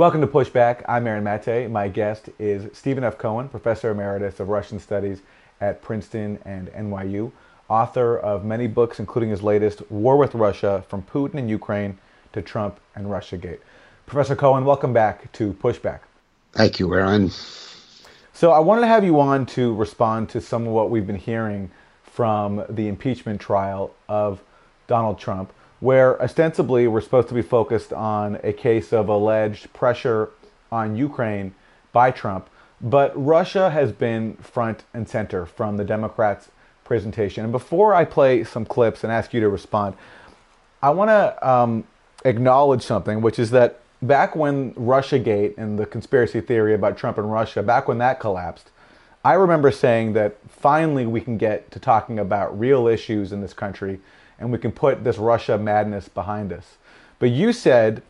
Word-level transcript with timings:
Welcome 0.00 0.22
to 0.22 0.26
Pushback. 0.26 0.82
I'm 0.88 1.06
Aaron 1.06 1.24
Mate. 1.24 1.70
My 1.70 1.86
guest 1.86 2.30
is 2.38 2.74
Stephen 2.74 3.04
F. 3.04 3.18
Cohen, 3.18 3.50
Professor 3.50 3.90
Emeritus 3.90 4.40
of 4.40 4.48
Russian 4.48 4.80
Studies 4.80 5.20
at 5.60 5.82
Princeton 5.82 6.38
and 6.46 6.68
NYU, 6.68 7.30
author 7.68 8.16
of 8.16 8.42
many 8.42 8.66
books, 8.66 8.98
including 8.98 9.28
his 9.28 9.42
latest, 9.42 9.82
War 9.90 10.16
with 10.16 10.34
Russia 10.34 10.82
From 10.88 11.02
Putin 11.02 11.34
and 11.34 11.50
Ukraine 11.50 11.98
to 12.32 12.40
Trump 12.40 12.80
and 12.94 13.08
Russiagate. 13.08 13.58
Professor 14.06 14.34
Cohen, 14.34 14.64
welcome 14.64 14.94
back 14.94 15.30
to 15.32 15.52
Pushback. 15.52 15.98
Thank 16.52 16.80
you, 16.80 16.94
Aaron. 16.94 17.30
So, 18.32 18.52
I 18.52 18.58
wanted 18.58 18.80
to 18.80 18.86
have 18.86 19.04
you 19.04 19.20
on 19.20 19.44
to 19.48 19.74
respond 19.74 20.30
to 20.30 20.40
some 20.40 20.66
of 20.66 20.72
what 20.72 20.88
we've 20.88 21.06
been 21.06 21.14
hearing 21.14 21.70
from 22.04 22.64
the 22.70 22.88
impeachment 22.88 23.38
trial 23.38 23.94
of 24.08 24.42
Donald 24.86 25.18
Trump 25.18 25.52
where 25.80 26.20
ostensibly 26.22 26.86
we're 26.86 27.00
supposed 27.00 27.28
to 27.28 27.34
be 27.34 27.42
focused 27.42 27.92
on 27.92 28.38
a 28.42 28.52
case 28.52 28.92
of 28.92 29.08
alleged 29.08 29.72
pressure 29.72 30.30
on 30.70 30.96
Ukraine 30.96 31.54
by 31.92 32.10
Trump. 32.10 32.48
But 32.80 33.12
Russia 33.14 33.70
has 33.70 33.92
been 33.92 34.36
front 34.36 34.84
and 34.94 35.08
center 35.08 35.44
from 35.44 35.76
the 35.76 35.84
Democrats' 35.84 36.50
presentation. 36.84 37.44
And 37.44 37.52
before 37.52 37.94
I 37.94 38.04
play 38.04 38.44
some 38.44 38.64
clips 38.64 39.04
and 39.04 39.12
ask 39.12 39.34
you 39.34 39.40
to 39.40 39.48
respond, 39.48 39.96
I 40.82 40.90
want 40.90 41.08
to 41.08 41.48
um, 41.48 41.84
acknowledge 42.24 42.82
something, 42.82 43.20
which 43.20 43.38
is 43.38 43.50
that 43.50 43.80
back 44.02 44.34
when 44.34 44.72
Russiagate 44.74 45.58
and 45.58 45.78
the 45.78 45.86
conspiracy 45.86 46.40
theory 46.40 46.74
about 46.74 46.96
Trump 46.96 47.18
and 47.18 47.30
Russia, 47.30 47.62
back 47.62 47.88
when 47.88 47.98
that 47.98 48.18
collapsed, 48.18 48.70
I 49.22 49.34
remember 49.34 49.70
saying 49.70 50.14
that 50.14 50.38
finally 50.48 51.04
we 51.04 51.20
can 51.20 51.36
get 51.36 51.70
to 51.72 51.78
talking 51.78 52.18
about 52.18 52.58
real 52.58 52.86
issues 52.86 53.32
in 53.32 53.42
this 53.42 53.52
country 53.52 54.00
and 54.40 54.50
we 54.50 54.58
can 54.58 54.72
put 54.72 55.04
this 55.04 55.18
Russia 55.18 55.56
madness 55.58 56.08
behind 56.08 56.52
us. 56.52 56.78
But 57.18 57.30
you 57.30 57.52
said, 57.52 58.02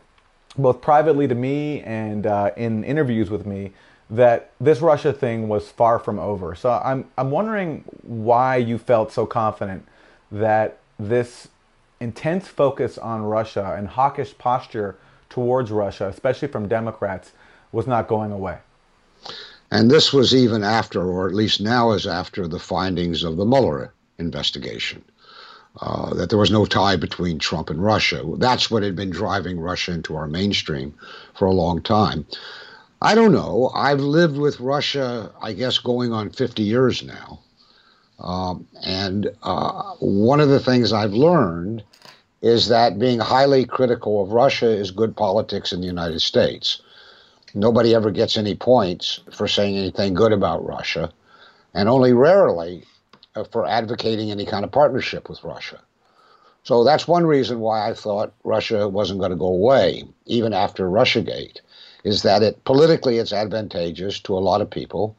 both 0.56 0.80
privately 0.80 1.28
to 1.28 1.34
me 1.34 1.82
and 1.82 2.26
uh, 2.26 2.52
in 2.56 2.84
interviews 2.84 3.28
with 3.28 3.44
me, 3.44 3.72
that 4.08 4.52
this 4.60 4.80
Russia 4.80 5.12
thing 5.12 5.48
was 5.48 5.70
far 5.70 5.98
from 5.98 6.18
over. 6.18 6.54
So 6.54 6.70
I'm, 6.70 7.08
I'm 7.18 7.30
wondering 7.30 7.84
why 8.02 8.56
you 8.56 8.78
felt 8.78 9.12
so 9.12 9.26
confident 9.26 9.86
that 10.32 10.78
this 10.98 11.48
intense 12.00 12.48
focus 12.48 12.98
on 12.98 13.22
Russia 13.22 13.74
and 13.76 13.86
hawkish 13.86 14.36
posture 14.38 14.96
towards 15.28 15.70
Russia, 15.70 16.08
especially 16.08 16.48
from 16.48 16.66
Democrats, 16.66 17.32
was 17.72 17.86
not 17.86 18.08
going 18.08 18.32
away. 18.32 18.58
And 19.70 19.88
this 19.88 20.12
was 20.12 20.34
even 20.34 20.64
after, 20.64 21.02
or 21.04 21.28
at 21.28 21.34
least 21.34 21.60
now 21.60 21.92
is 21.92 22.06
after, 22.06 22.48
the 22.48 22.58
findings 22.58 23.22
of 23.22 23.36
the 23.36 23.44
Mueller 23.44 23.92
investigation 24.18 25.04
uh, 25.80 26.12
that 26.14 26.28
there 26.28 26.38
was 26.38 26.50
no 26.50 26.66
tie 26.66 26.96
between 26.96 27.38
Trump 27.38 27.70
and 27.70 27.82
Russia. 27.82 28.22
That's 28.36 28.70
what 28.70 28.82
had 28.82 28.96
been 28.96 29.10
driving 29.10 29.58
Russia 29.58 29.92
into 29.92 30.16
our 30.16 30.26
mainstream 30.26 30.94
for 31.34 31.46
a 31.46 31.52
long 31.52 31.80
time. 31.82 32.26
I 33.02 33.14
don't 33.14 33.32
know. 33.32 33.70
I've 33.74 34.00
lived 34.00 34.36
with 34.36 34.60
Russia, 34.60 35.32
I 35.40 35.54
guess, 35.54 35.78
going 35.78 36.12
on 36.12 36.30
50 36.30 36.62
years 36.62 37.02
now. 37.02 37.40
Um, 38.18 38.68
and 38.82 39.30
uh, 39.42 39.94
one 40.00 40.40
of 40.40 40.50
the 40.50 40.60
things 40.60 40.92
I've 40.92 41.14
learned 41.14 41.82
is 42.42 42.68
that 42.68 42.98
being 42.98 43.18
highly 43.18 43.64
critical 43.64 44.22
of 44.22 44.32
Russia 44.32 44.68
is 44.68 44.90
good 44.90 45.16
politics 45.16 45.72
in 45.72 45.80
the 45.80 45.86
United 45.86 46.20
States. 46.20 46.82
Nobody 47.54 47.94
ever 47.94 48.10
gets 48.10 48.36
any 48.36 48.54
points 48.54 49.20
for 49.32 49.48
saying 49.48 49.76
anything 49.76 50.14
good 50.14 50.32
about 50.32 50.64
Russia, 50.64 51.10
and 51.74 51.88
only 51.88 52.12
rarely 52.12 52.84
Uh, 53.36 53.44
for 53.44 53.64
advocating 53.64 54.32
any 54.32 54.44
kind 54.44 54.64
of 54.64 54.72
partnership 54.72 55.28
with 55.28 55.44
Russia. 55.44 55.80
So 56.64 56.82
that's 56.82 57.06
one 57.06 57.24
reason 57.24 57.60
why 57.60 57.88
I 57.88 57.94
thought 57.94 58.32
Russia 58.42 58.88
wasn't 58.88 59.20
going 59.20 59.30
to 59.30 59.36
go 59.36 59.46
away, 59.46 60.02
even 60.26 60.52
after 60.52 60.90
Russiagate, 60.90 61.60
is 62.02 62.22
that 62.22 62.42
it 62.42 62.64
politically 62.64 63.18
it's 63.18 63.32
advantageous 63.32 64.18
to 64.22 64.36
a 64.36 64.42
lot 64.42 64.60
of 64.60 64.68
people 64.68 65.16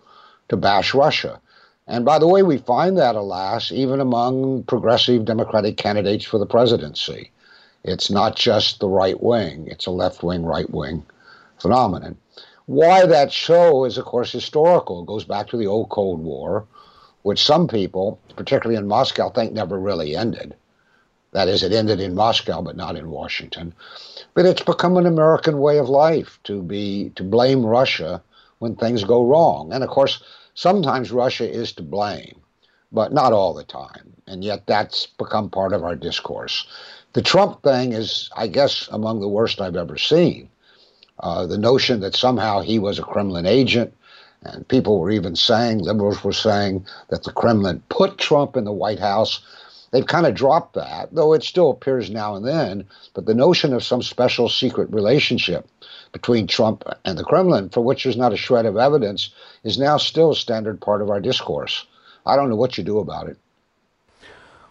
to 0.50 0.58
bash 0.58 0.94
Russia. 0.94 1.40
And 1.88 2.04
by 2.04 2.20
the 2.20 2.28
way, 2.28 2.44
we 2.44 2.58
find 2.58 2.98
that, 2.98 3.16
alas, 3.16 3.72
even 3.72 4.02
among 4.02 4.64
progressive 4.64 5.24
Democratic 5.24 5.78
candidates 5.78 6.26
for 6.26 6.38
the 6.38 6.46
presidency. 6.46 7.32
It's 7.86 8.12
not 8.12 8.36
just 8.36 8.82
the 8.82 8.90
right 8.90 9.24
wing, 9.24 9.68
it's 9.68 9.86
a 9.86 9.92
left 9.92 10.22
wing, 10.22 10.44
right 10.44 10.70
wing 10.70 11.06
phenomenon. 11.60 12.18
Why 12.66 13.06
that 13.06 13.32
show 13.32 13.86
is, 13.86 13.98
of 13.98 14.04
course, 14.04 14.34
historical. 14.34 15.02
It 15.02 15.08
goes 15.08 15.24
back 15.24 15.48
to 15.48 15.58
the 15.58 15.68
old 15.68 15.88
Cold 15.88 16.20
War 16.20 16.68
which 17.24 17.44
some 17.44 17.68
people, 17.68 18.20
particularly 18.36 18.78
in 18.78 18.88
Moscow, 18.88 19.30
think 19.30 19.54
never 19.54 19.80
really 19.80 20.16
ended. 20.16 20.56
That 21.32 21.48
is, 21.48 21.64
it 21.64 21.72
ended 21.72 22.00
in 22.00 22.14
Moscow, 22.14 22.62
but 22.62 22.76
not 22.76 22.98
in 22.98 23.10
Washington. 23.10 23.74
But 24.34 24.46
it's 24.46 24.64
become 24.64 24.98
an 24.98 25.06
American 25.06 25.60
way 25.60 25.78
of 25.78 25.88
life 25.88 26.40
to 26.44 26.62
be 26.62 27.12
to 27.16 27.24
blame 27.24 27.66
Russia 27.66 28.22
when 28.60 28.76
things 28.76 29.04
go 29.04 29.26
wrong. 29.26 29.72
And 29.72 29.84
of 29.84 29.90
course, 29.90 30.22
sometimes 30.56 31.12
Russia 31.12 31.50
is 31.50 31.72
to 31.74 31.84
blame, 31.84 32.42
but 32.92 33.14
not 33.14 33.34
all 33.34 33.54
the 33.54 33.64
time. 33.64 34.14
And 34.28 34.44
yet 34.44 34.68
that's 34.68 35.08
become 35.08 35.50
part 35.50 35.74
of 35.74 35.84
our 35.84 35.96
discourse. 35.96 36.68
The 37.14 37.22
Trump 37.22 37.64
thing 37.64 37.94
is, 37.94 38.30
I 38.36 38.48
guess, 38.48 38.88
among 38.92 39.20
the 39.20 39.28
worst 39.28 39.62
I've 39.62 39.76
ever 39.76 39.98
seen. 39.98 40.50
Uh, 41.20 41.46
the 41.46 41.58
notion 41.58 42.00
that 42.02 42.16
somehow 42.16 42.62
he 42.62 42.80
was 42.80 43.00
a 43.00 43.04
Kremlin 43.04 43.46
agent, 43.46 43.94
and 44.44 44.68
people 44.68 45.00
were 45.00 45.12
even 45.12 45.36
saying, 45.36 45.80
liberals 45.80 46.24
were 46.24 46.34
saying, 46.34 46.86
that 47.10 47.24
the 47.24 47.32
Kremlin 47.32 47.84
put 47.90 48.18
Trump 48.18 48.58
in 48.58 48.64
the 48.64 48.72
White 48.72 49.00
House. 49.00 49.42
They've 49.92 50.06
kind 50.06 50.26
of 50.26 50.34
dropped 50.34 50.74
that, 50.76 51.14
though 51.14 51.34
it 51.34 51.44
still 51.44 51.70
appears 51.70 52.10
now 52.10 52.36
and 52.36 52.46
then. 52.46 52.86
But 53.14 53.26
the 53.26 53.36
notion 53.36 53.74
of 53.74 53.84
some 53.84 54.02
special 54.02 54.50
secret 54.50 54.92
relationship 54.92 55.68
between 56.12 56.48
Trump 56.48 56.84
and 57.06 57.18
the 57.18 57.24
Kremlin, 57.24 57.70
for 57.70 57.82
which 57.82 58.04
there's 58.04 58.18
not 58.18 58.34
a 58.34 58.38
shred 58.38 58.66
of 58.66 58.78
evidence, 58.78 59.30
is 59.64 59.78
now 59.78 59.98
still 59.98 60.32
a 60.32 60.36
standard 60.36 60.82
part 60.82 61.02
of 61.02 61.10
our 61.10 61.22
discourse. 61.22 61.86
I 62.26 62.36
don't 62.36 62.50
know 62.50 62.56
what 62.56 62.78
you 62.78 62.84
do 62.84 63.00
about 63.00 63.28
it. 63.28 63.38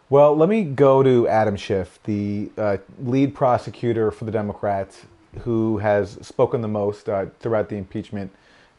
Well, 0.09 0.37
let 0.37 0.49
me 0.49 0.65
go 0.65 1.05
to 1.05 1.29
Adam 1.29 1.57
Schiff, 1.57 2.01
the 2.03 2.51
uh, 2.59 2.79
lead 3.01 3.33
prosecutor 3.33 4.11
for 4.11 4.25
the 4.25 4.33
Democrats, 4.33 5.07
who 5.43 5.79
has 5.79 6.19
spoken 6.23 6.63
the 6.63 6.69
most 6.69 7.09
uh, 7.09 7.27
throughout 7.39 7.69
the 7.69 7.77
impeachment 7.77 8.33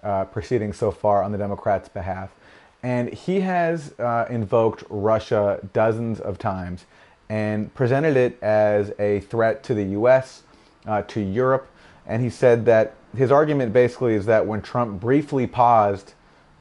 uh, 0.04 0.26
proceedings 0.26 0.78
so 0.78 0.92
far 0.92 1.24
on 1.24 1.32
the 1.32 1.38
Democrats' 1.38 1.90
behalf. 1.90 2.32
And 2.84 3.14
he 3.14 3.42
has 3.42 3.94
uh, 4.00 4.26
invoked 4.30 4.84
Russia 4.90 5.60
dozens 5.74 6.20
of 6.20 6.38
times 6.38 6.86
and 7.30 7.74
presented 7.74 8.18
it 8.18 8.42
as 8.42 8.92
a 9.00 9.22
threat 9.22 9.64
to 9.64 9.74
the 9.74 9.84
US, 10.00 10.44
uh, 10.88 11.02
to 11.04 11.22
Europe. 11.22 11.68
And 12.06 12.22
he 12.22 12.30
said 12.30 12.66
that 12.66 12.96
his 13.16 13.32
argument 13.32 13.74
basically 13.74 14.16
is 14.16 14.26
that 14.26 14.46
when 14.46 14.62
Trump 14.62 15.00
briefly 15.00 15.48
paused 15.48 16.14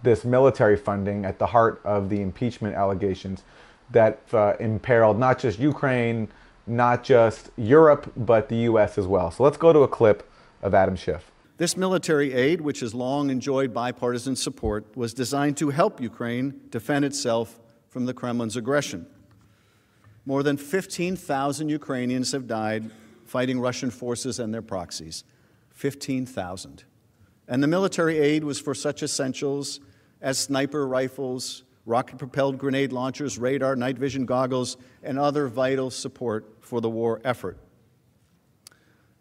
this 0.03 0.25
military 0.25 0.77
funding 0.77 1.25
at 1.25 1.39
the 1.39 1.47
heart 1.47 1.81
of 1.85 2.09
the 2.09 2.21
impeachment 2.21 2.75
allegations, 2.75 3.43
that 3.91 4.21
uh, 4.33 4.55
imperiled 4.61 5.19
not 5.19 5.39
just 5.39 5.59
Ukraine, 5.59 6.29
not 6.67 7.03
just 7.03 7.51
Europe, 7.57 8.13
but 8.17 8.49
the 8.49 8.57
US 8.57 8.99
as 8.99 9.07
well. 9.07 9.31
So 9.31 9.43
let's 9.43 9.57
go 9.57 9.73
to 9.73 9.81
a 9.81 9.89
clip 9.89 10.31
of 10.63 10.75
Adam 10.75 10.97
Schiff. 10.97 11.30
This 11.61 11.77
military 11.77 12.33
aid, 12.33 12.63
which 12.63 12.81
has 12.81 12.95
long 12.95 13.29
enjoyed 13.29 13.75
bipartisan 13.75 14.35
support, 14.35 14.97
was 14.97 15.13
designed 15.13 15.59
to 15.59 15.69
help 15.69 16.01
Ukraine 16.01 16.59
defend 16.71 17.05
itself 17.05 17.61
from 17.91 18.07
the 18.07 18.15
Kremlin's 18.15 18.57
aggression. 18.57 19.07
More 20.25 20.43
than 20.43 20.57
15,000 20.57 21.69
Ukrainians 21.69 22.33
have 22.33 22.47
died 22.47 22.91
fighting 23.27 23.61
Russian 23.61 23.91
forces 23.91 24.39
and 24.39 24.55
their 24.55 24.63
proxies. 24.63 25.23
15,000. 25.75 26.85
And 27.47 27.63
the 27.63 27.69
military 27.69 28.19
aid 28.19 28.43
was 28.43 28.59
for 28.59 28.75
such 28.75 29.03
essentials 29.03 29.81
as 30.23 30.39
sniper 30.39 30.89
rifles, 30.89 31.65
rocket 31.85 32.17
propelled 32.17 32.57
grenade 32.57 32.91
launchers, 32.91 33.39
radar, 33.39 33.77
night 33.77 33.99
vision 33.99 34.25
goggles, 34.25 34.79
and 35.03 35.19
other 35.19 35.47
vital 35.47 35.91
support 35.91 36.57
for 36.63 36.81
the 36.81 36.89
war 36.89 37.21
effort. 37.23 37.59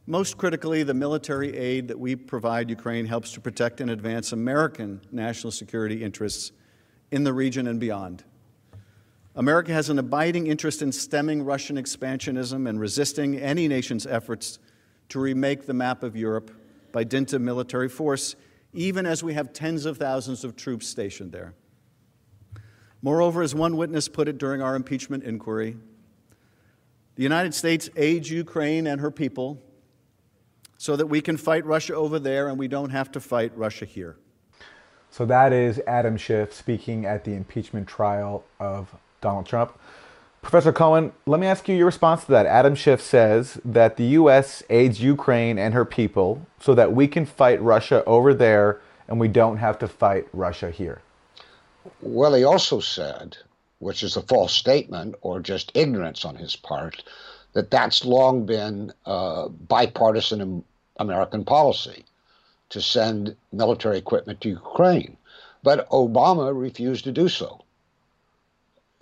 Most 0.10 0.40
critically, 0.40 0.82
the 0.82 0.96
military 0.96 1.56
aid 1.56 1.90
that 1.90 2.00
we 2.00 2.16
provide 2.16 2.68
Ukraine 2.72 3.06
helps 3.06 3.32
to 3.34 3.40
protect 3.40 3.80
and 3.80 3.92
advance 3.92 4.32
American 4.32 5.02
national 5.12 5.52
security 5.52 6.04
interests 6.04 6.52
in 7.12 7.24
the 7.24 7.32
region 7.32 7.68
and 7.68 7.80
beyond. 7.80 8.24
America 9.36 9.72
has 9.72 9.88
an 9.88 10.00
abiding 10.00 10.48
interest 10.48 10.82
in 10.82 10.92
stemming 10.92 11.44
Russian 11.44 11.76
expansionism 11.76 12.68
and 12.68 12.80
resisting 12.80 13.38
any 13.38 13.68
nation's 13.68 14.08
efforts 14.08 14.58
to 15.10 15.20
remake 15.20 15.68
the 15.68 15.76
map 15.76 16.02
of 16.02 16.18
Europe 16.18 16.50
by 16.92 17.04
dint 17.04 17.32
of 17.34 17.42
military 17.44 17.88
force, 17.88 18.36
even 18.74 19.06
as 19.06 19.24
we 19.24 19.36
have 19.36 19.54
tens 19.54 19.86
of 19.86 20.00
thousands 20.00 20.44
of 20.44 20.56
troops 20.56 20.88
stationed 20.88 21.32
there. 21.32 21.54
Moreover, 23.04 23.44
as 23.44 23.54
one 23.54 23.78
witness 23.78 24.10
put 24.10 24.28
it 24.28 24.40
during 24.40 24.60
our 24.60 24.76
impeachment 24.76 25.24
inquiry, 25.24 25.78
the 27.14 27.22
United 27.22 27.54
States 27.54 27.92
aids 27.96 28.32
Ukraine 28.32 28.88
and 28.88 29.02
her 29.02 29.12
people 29.12 29.62
so 30.80 30.96
that 30.96 31.08
we 31.08 31.20
can 31.20 31.36
fight 31.36 31.66
Russia 31.66 31.94
over 31.94 32.18
there 32.20 32.48
and 32.48 32.58
we 32.58 32.68
don't 32.68 32.90
have 32.90 33.12
to 33.12 33.20
fight 33.20 33.52
Russia 33.54 33.84
here. 33.84 34.16
So 35.12 35.26
that 35.26 35.52
is 35.52 35.82
Adam 35.86 36.16
Schiff 36.16 36.54
speaking 36.54 37.06
at 37.06 37.26
the 37.26 37.34
impeachment 37.34 37.86
trial 37.86 38.46
of 38.62 38.96
Donald 39.20 39.46
Trump. 39.46 39.78
Professor 40.42 40.72
Cohen, 40.72 41.12
let 41.26 41.42
me 41.42 41.48
ask 41.48 41.68
you 41.68 41.76
your 41.76 41.86
response 41.86 42.24
to 42.24 42.32
that. 42.32 42.46
Adam 42.46 42.76
Schiff 42.76 43.02
says 43.02 43.60
that 43.66 43.98
the 43.98 44.06
U.S. 44.06 44.64
aids 44.70 45.02
Ukraine 45.02 45.60
and 45.60 45.74
her 45.74 45.84
people 45.84 46.48
so 46.62 46.74
that 46.74 46.94
we 46.94 47.10
can 47.10 47.26
fight 47.26 47.62
Russia 47.62 48.02
over 48.06 48.34
there 48.34 48.80
and 49.10 49.20
we 49.20 49.28
don't 49.28 49.58
have 49.58 49.78
to 49.80 49.88
fight 49.88 50.28
Russia 50.32 50.72
here. 50.72 51.02
Well, 52.02 52.36
he 52.36 52.46
also 52.46 52.80
said, 52.80 53.36
which 53.80 54.02
is 54.02 54.16
a 54.16 54.22
false 54.22 54.54
statement 54.54 55.16
or 55.20 55.42
just 55.42 55.74
ignorance 55.76 56.24
on 56.24 56.38
his 56.38 56.56
part, 56.56 57.04
that 57.54 57.72
that's 57.72 58.06
long 58.06 58.46
been 58.46 58.94
uh, 59.06 59.50
bipartisan 59.50 60.64
American 61.00 61.44
policy 61.44 62.06
to 62.70 62.82
send 62.82 63.36
military 63.52 63.98
equipment 63.98 64.40
to 64.42 64.50
Ukraine. 64.50 65.18
But 65.64 65.90
Obama 65.90 66.58
refused 66.58 67.04
to 67.06 67.12
do 67.12 67.28
so. 67.28 67.64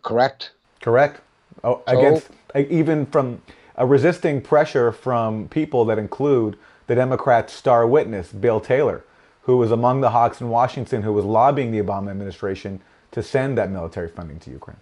Correct? 0.04 0.52
Correct. 0.82 1.22
Oh, 1.64 1.82
so, 1.88 1.98
against 1.98 2.30
even 2.56 3.06
from 3.08 3.42
a 3.76 3.86
resisting 3.86 4.42
pressure 4.42 4.92
from 4.92 5.48
people 5.50 5.86
that 5.86 6.00
include 6.00 6.58
the 6.88 6.96
Democrat 6.96 7.50
star 7.50 7.86
witness, 7.86 8.32
Bill 8.32 8.60
Taylor, 8.60 9.04
who 9.42 9.58
was 9.58 9.72
among 9.72 10.02
the 10.02 10.12
hawks 10.12 10.42
in 10.42 10.50
Washington 10.50 11.04
who 11.04 11.14
was 11.14 11.26
lobbying 11.26 11.72
the 11.72 11.82
Obama 11.82 12.10
administration 12.10 12.82
to 13.12 13.22
send 13.22 13.58
that 13.58 13.70
military 13.70 14.08
funding 14.08 14.40
to 14.40 14.52
Ukraine. 14.52 14.78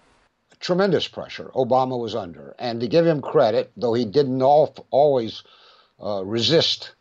Tremendous 0.60 1.08
pressure 1.08 1.52
Obama 1.56 2.00
was 2.00 2.16
under. 2.16 2.56
And 2.58 2.80
to 2.82 2.88
give 2.88 3.06
him 3.06 3.22
credit, 3.22 3.72
though 3.76 3.94
he 3.94 4.06
didn't 4.06 4.42
always 4.42 5.44
uh, 6.02 6.24
resist 6.26 6.92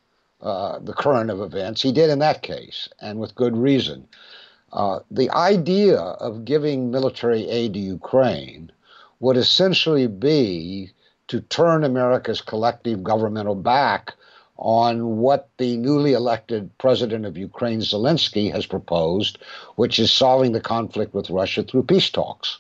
uh, 0.41 0.79
the 0.81 0.93
current 0.93 1.31
of 1.31 1.41
events, 1.41 1.83
he 1.83 1.93
did 1.93 2.11
in 2.11 2.19
that 2.19 2.43
case, 2.43 2.89
and 3.01 3.19
with 3.19 3.35
good 3.35 3.57
reason. 3.57 4.07
Uh, 4.73 4.99
the 5.11 5.31
idea 5.31 5.99
of 5.99 6.45
giving 6.45 6.91
military 6.91 7.49
aid 7.49 7.75
to 7.75 7.79
Ukraine 7.79 8.71
would 9.21 9.37
essentially 9.37 10.07
be 10.07 10.91
to 11.29 11.41
turn 11.41 11.85
America's 11.85 12.41
collective 12.41 13.03
governmental 13.03 13.55
back 13.55 14.15
on 14.57 15.17
what 15.19 15.49
the 15.59 15.77
newly 15.77 16.13
elected 16.13 16.77
president 16.79 17.25
of 17.25 17.37
Ukraine, 17.37 17.81
Zelensky, 17.81 18.53
has 18.53 18.67
proposed, 18.67 19.39
which 19.77 19.99
is 19.99 20.13
solving 20.13 20.53
the 20.53 20.61
conflict 20.61 21.15
with 21.15 21.31
Russia 21.31 21.63
through 21.63 21.83
peace 21.85 22.11
talks. 22.11 22.59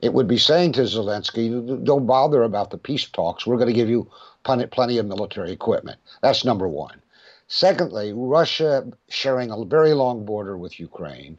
It 0.00 0.14
would 0.14 0.28
be 0.28 0.38
saying 0.38 0.72
to 0.72 0.82
Zelensky, 0.82 1.84
don't 1.84 2.06
bother 2.06 2.42
about 2.44 2.70
the 2.70 2.78
peace 2.78 3.08
talks. 3.08 3.46
We're 3.46 3.56
going 3.56 3.68
to 3.68 3.72
give 3.72 3.88
you 3.88 4.08
plenty 4.44 4.98
of 4.98 5.06
military 5.06 5.50
equipment. 5.50 5.98
That's 6.22 6.44
number 6.44 6.68
one. 6.68 7.02
Secondly, 7.48 8.12
Russia, 8.12 8.86
sharing 9.08 9.50
a 9.50 9.64
very 9.64 9.94
long 9.94 10.24
border 10.24 10.56
with 10.56 10.78
Ukraine, 10.78 11.38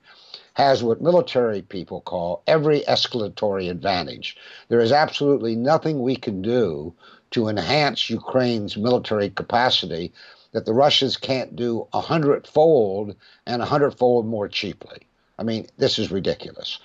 has 0.55 0.83
what 0.83 1.01
military 1.01 1.61
people 1.61 2.01
call 2.01 2.43
every 2.47 2.81
escalatory 2.81 3.69
advantage. 3.69 4.35
There 4.67 4.81
is 4.81 4.91
absolutely 4.91 5.55
nothing 5.55 6.01
we 6.01 6.17
can 6.17 6.41
do 6.41 6.93
to 7.31 7.47
enhance 7.47 8.09
Ukraine's 8.09 8.75
military 8.75 9.29
capacity 9.29 10.11
that 10.51 10.65
the 10.65 10.73
Russians 10.73 11.15
can't 11.15 11.55
do 11.55 11.87
a 11.93 12.01
hundredfold 12.01 13.15
and 13.45 13.61
a 13.61 13.65
hundredfold 13.65 14.25
more 14.25 14.49
cheaply. 14.49 15.07
I 15.37 15.43
mean, 15.43 15.67
this 15.77 15.97
is 15.99 16.11
ridiculous. 16.11 16.79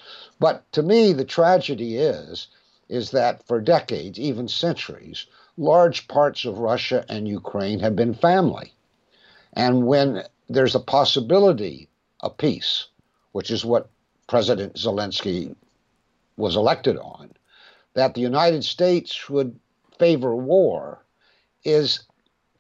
But 0.45 0.71
to 0.73 0.83
me, 0.83 1.15
the 1.15 1.25
tragedy 1.25 1.97
is 1.97 2.49
is 2.91 3.13
that 3.13 3.43
for 3.47 3.63
decades, 3.63 4.21
even 4.21 4.47
centuries, 4.47 5.25
large 5.57 6.07
parts 6.07 6.45
of 6.45 6.59
Russia 6.59 7.03
and 7.09 7.27
Ukraine 7.27 7.81
have 7.81 7.97
been 7.97 8.13
family. 8.13 8.75
And 9.55 9.87
when 9.87 10.23
there's 10.51 10.75
a 10.75 10.81
possibility 10.81 11.89
of 12.21 12.37
peace, 12.37 12.89
which 13.33 13.51
is 13.51 13.65
what 13.65 13.89
President 14.27 14.75
Zelensky 14.75 15.57
was 16.37 16.57
elected 16.57 16.99
on, 16.99 17.33
that 17.95 18.13
the 18.13 18.21
United 18.21 18.65
States 18.65 19.31
would 19.31 19.59
favor 19.99 20.37
war 20.37 21.07
is 21.65 22.05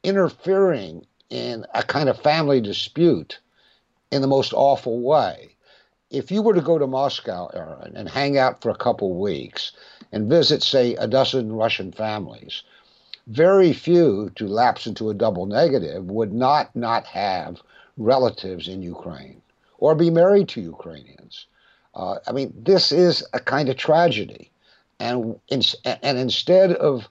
interfering 0.02 1.06
in 1.28 1.66
a 1.74 1.82
kind 1.82 2.08
of 2.08 2.18
family 2.18 2.62
dispute 2.62 3.40
in 4.10 4.22
the 4.22 4.34
most 4.36 4.54
awful 4.54 5.00
way. 5.02 5.53
If 6.10 6.30
you 6.30 6.42
were 6.42 6.54
to 6.54 6.60
go 6.60 6.78
to 6.78 6.86
Moscow, 6.86 7.48
Aaron, 7.54 7.96
and 7.96 8.08
hang 8.08 8.38
out 8.38 8.60
for 8.60 8.70
a 8.70 8.76
couple 8.76 9.18
weeks 9.18 9.72
and 10.12 10.28
visit, 10.28 10.62
say, 10.62 10.94
a 10.94 11.08
dozen 11.08 11.52
Russian 11.52 11.92
families, 11.92 12.62
very 13.26 13.72
few, 13.72 14.30
to 14.36 14.46
lapse 14.46 14.86
into 14.86 15.10
a 15.10 15.14
double 15.14 15.46
negative, 15.46 16.04
would 16.04 16.32
not 16.32 16.74
not 16.76 17.06
have 17.06 17.62
relatives 17.96 18.68
in 18.68 18.82
Ukraine 18.82 19.40
or 19.78 19.94
be 19.94 20.10
married 20.10 20.48
to 20.50 20.60
Ukrainians. 20.60 21.46
Uh, 21.94 22.18
I 22.26 22.32
mean, 22.32 22.52
this 22.56 22.92
is 22.92 23.26
a 23.32 23.40
kind 23.40 23.68
of 23.68 23.76
tragedy. 23.76 24.50
And, 25.00 25.38
in, 25.48 25.62
and 25.84 26.18
instead 26.18 26.72
of 26.72 27.08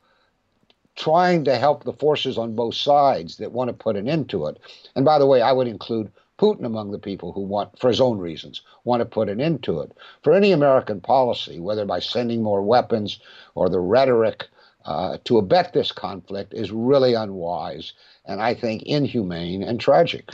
trying 0.96 1.44
to 1.46 1.58
help 1.58 1.84
the 1.84 1.94
forces 1.94 2.38
on 2.38 2.56
both 2.56 2.76
sides 2.76 3.38
that 3.38 3.52
want 3.52 3.70
to 3.70 3.74
put 3.74 3.96
an 3.96 4.08
end 4.08 4.30
to 4.30 4.48
it, 4.48 4.60
and 4.96 5.04
by 5.04 5.20
the 5.20 5.26
way, 5.26 5.42
I 5.42 5.52
would 5.52 5.68
include 5.68 6.12
Putin 6.40 6.66
among 6.66 6.92
the 6.92 7.00
people 7.00 7.32
who 7.32 7.42
want, 7.42 7.78
for 7.80 7.90
his 7.90 8.02
own 8.02 8.18
reasons, 8.18 8.62
want 8.84 9.02
to 9.02 9.06
put 9.06 9.30
an 9.30 9.40
end 9.40 9.64
to 9.64 9.82
it. 9.82 9.92
For 10.24 10.34
any 10.34 10.52
American 10.52 11.00
policy, 11.00 11.60
whether 11.60 11.86
by 11.86 12.00
sending 12.00 12.42
more 12.42 12.62
weapons 12.62 13.20
or 13.56 13.70
the 13.70 13.80
rhetoric 13.80 14.48
uh, 14.86 15.18
to 15.26 15.38
abet 15.38 15.74
this 15.74 15.92
conflict, 15.92 16.54
is 16.54 16.72
really 16.72 17.14
unwise 17.14 17.94
and 18.26 18.42
I 18.42 18.54
think 18.54 18.84
inhumane 18.84 19.64
and 19.64 19.80
tragic. 19.80 20.30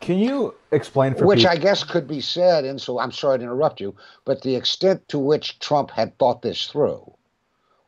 Can 0.00 0.18
you 0.18 0.54
explain 0.70 1.14
for 1.14 1.26
which 1.26 1.40
people? 1.40 1.52
I 1.52 1.56
guess 1.56 1.82
could 1.82 2.06
be 2.06 2.20
said, 2.20 2.64
and 2.64 2.80
so 2.80 2.98
I'm 2.98 3.12
sorry 3.12 3.38
to 3.38 3.44
interrupt 3.44 3.80
you, 3.80 3.94
but 4.24 4.42
the 4.42 4.54
extent 4.54 5.08
to 5.08 5.18
which 5.18 5.58
Trump 5.60 5.90
had 5.90 6.18
thought 6.18 6.42
this 6.42 6.66
through, 6.66 7.14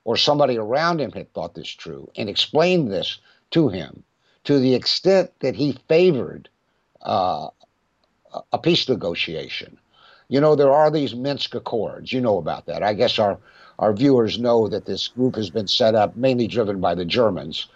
or 0.04 0.16
somebody 0.16 0.56
around 0.56 1.00
him 1.00 1.12
had 1.12 1.32
thought 1.32 1.54
this 1.54 1.72
through, 1.74 2.10
and 2.16 2.28
explained 2.28 2.90
this 2.90 3.18
to 3.50 3.68
him, 3.68 4.02
to 4.46 4.58
the 4.60 4.74
extent 4.74 5.30
that 5.40 5.56
he 5.56 5.78
favored 5.88 6.48
uh, 7.02 7.48
a 8.52 8.58
peace 8.58 8.88
negotiation. 8.88 9.76
You 10.28 10.40
know, 10.40 10.54
there 10.54 10.72
are 10.72 10.90
these 10.90 11.14
Minsk 11.14 11.54
Accords. 11.54 12.12
You 12.12 12.20
know 12.20 12.38
about 12.38 12.66
that. 12.66 12.82
I 12.82 12.94
guess 12.94 13.18
our 13.18 13.38
our 13.78 13.92
viewers 13.92 14.38
know 14.38 14.68
that 14.68 14.86
this 14.86 15.08
group 15.08 15.36
has 15.36 15.50
been 15.50 15.68
set 15.68 15.94
up 15.94 16.16
mainly 16.16 16.46
driven 16.46 16.80
by 16.80 16.94
the 16.94 17.04
Germans, 17.04 17.68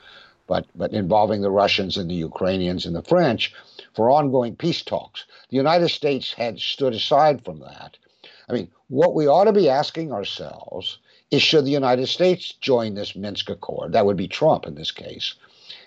but 0.46 0.64
but 0.74 0.92
involving 0.92 1.42
the 1.42 1.50
Russians 1.50 1.96
and 1.96 2.10
the 2.10 2.14
Ukrainians 2.14 2.86
and 2.86 2.96
the 2.96 3.02
French 3.02 3.52
for 3.94 4.10
ongoing 4.10 4.56
peace 4.56 4.82
talks. 4.82 5.24
The 5.50 5.56
United 5.56 5.88
States 5.88 6.32
had 6.32 6.58
stood 6.58 6.94
aside 6.94 7.44
from 7.44 7.60
that. 7.60 7.96
I 8.48 8.52
mean, 8.52 8.70
what 8.88 9.14
we 9.14 9.26
ought 9.26 9.44
to 9.44 9.52
be 9.52 9.68
asking 9.68 10.12
ourselves 10.12 10.98
is 11.30 11.42
should 11.42 11.64
the 11.64 11.70
United 11.70 12.06
States 12.06 12.54
join 12.60 12.94
this 12.94 13.14
Minsk 13.14 13.50
Accord? 13.50 13.92
That 13.92 14.06
would 14.06 14.16
be 14.16 14.28
Trump 14.28 14.66
in 14.66 14.74
this 14.74 14.90
case, 14.90 15.34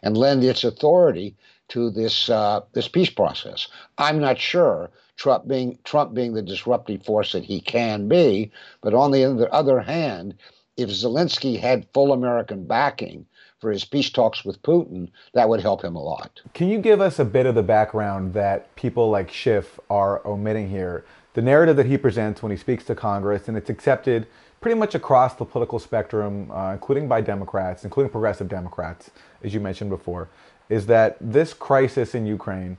and 0.01 0.17
lend 0.17 0.43
its 0.43 0.63
authority 0.63 1.35
to 1.69 1.89
this 1.89 2.29
uh, 2.29 2.61
this 2.73 2.87
peace 2.87 3.09
process. 3.09 3.67
I'm 3.97 4.19
not 4.19 4.37
sure. 4.37 4.89
Trump 5.15 5.47
being 5.47 5.77
Trump 5.83 6.13
being 6.13 6.33
the 6.33 6.41
disruptive 6.41 7.05
force 7.05 7.31
that 7.33 7.43
he 7.43 7.61
can 7.61 8.07
be, 8.07 8.51
but 8.81 8.93
on 8.93 9.11
the 9.11 9.49
other 9.51 9.79
hand, 9.79 10.35
if 10.75 10.89
Zelensky 10.89 11.59
had 11.59 11.87
full 11.93 12.11
American 12.11 12.65
backing, 12.65 13.25
for 13.63 13.71
his 13.71 13.85
peace 13.85 14.09
talks 14.09 14.43
with 14.43 14.61
Putin, 14.61 15.09
that 15.33 15.47
would 15.47 15.61
help 15.61 15.81
him 15.81 15.95
a 15.95 16.03
lot. 16.03 16.41
Can 16.53 16.67
you 16.67 16.79
give 16.79 16.99
us 16.99 17.17
a 17.17 17.23
bit 17.23 17.45
of 17.45 17.55
the 17.55 17.63
background 17.63 18.33
that 18.33 18.75
people 18.75 19.09
like 19.09 19.31
Schiff 19.31 19.79
are 19.89 20.21
omitting 20.27 20.69
here? 20.69 21.05
The 21.33 21.41
narrative 21.41 21.77
that 21.77 21.85
he 21.85 21.97
presents 21.97 22.43
when 22.43 22.51
he 22.51 22.57
speaks 22.57 22.83
to 22.85 22.93
Congress, 22.93 23.47
and 23.47 23.55
it's 23.55 23.69
accepted 23.69 24.27
pretty 24.63 24.79
much 24.79 24.95
across 24.95 25.35
the 25.35 25.43
political 25.43 25.77
spectrum, 25.77 26.49
uh, 26.49 26.71
including 26.71 27.05
by 27.05 27.19
Democrats, 27.19 27.83
including 27.83 28.09
progressive 28.09 28.47
Democrats, 28.47 29.11
as 29.43 29.53
you 29.53 29.59
mentioned 29.59 29.89
before, 29.89 30.29
is 30.69 30.85
that 30.85 31.17
this 31.19 31.53
crisis 31.53 32.15
in 32.15 32.25
Ukraine, 32.25 32.77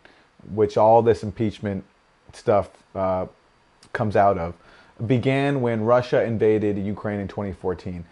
which 0.54 0.78
all 0.78 1.02
this 1.02 1.22
impeachment 1.22 1.84
stuff 2.32 2.70
uh, 2.94 3.26
comes 3.92 4.16
out 4.16 4.38
of, 4.38 4.54
began 5.06 5.60
when 5.60 5.82
Russia 5.82 6.24
invaded 6.24 6.78
Ukraine 6.78 7.20
in 7.20 7.28
2014. 7.28 8.02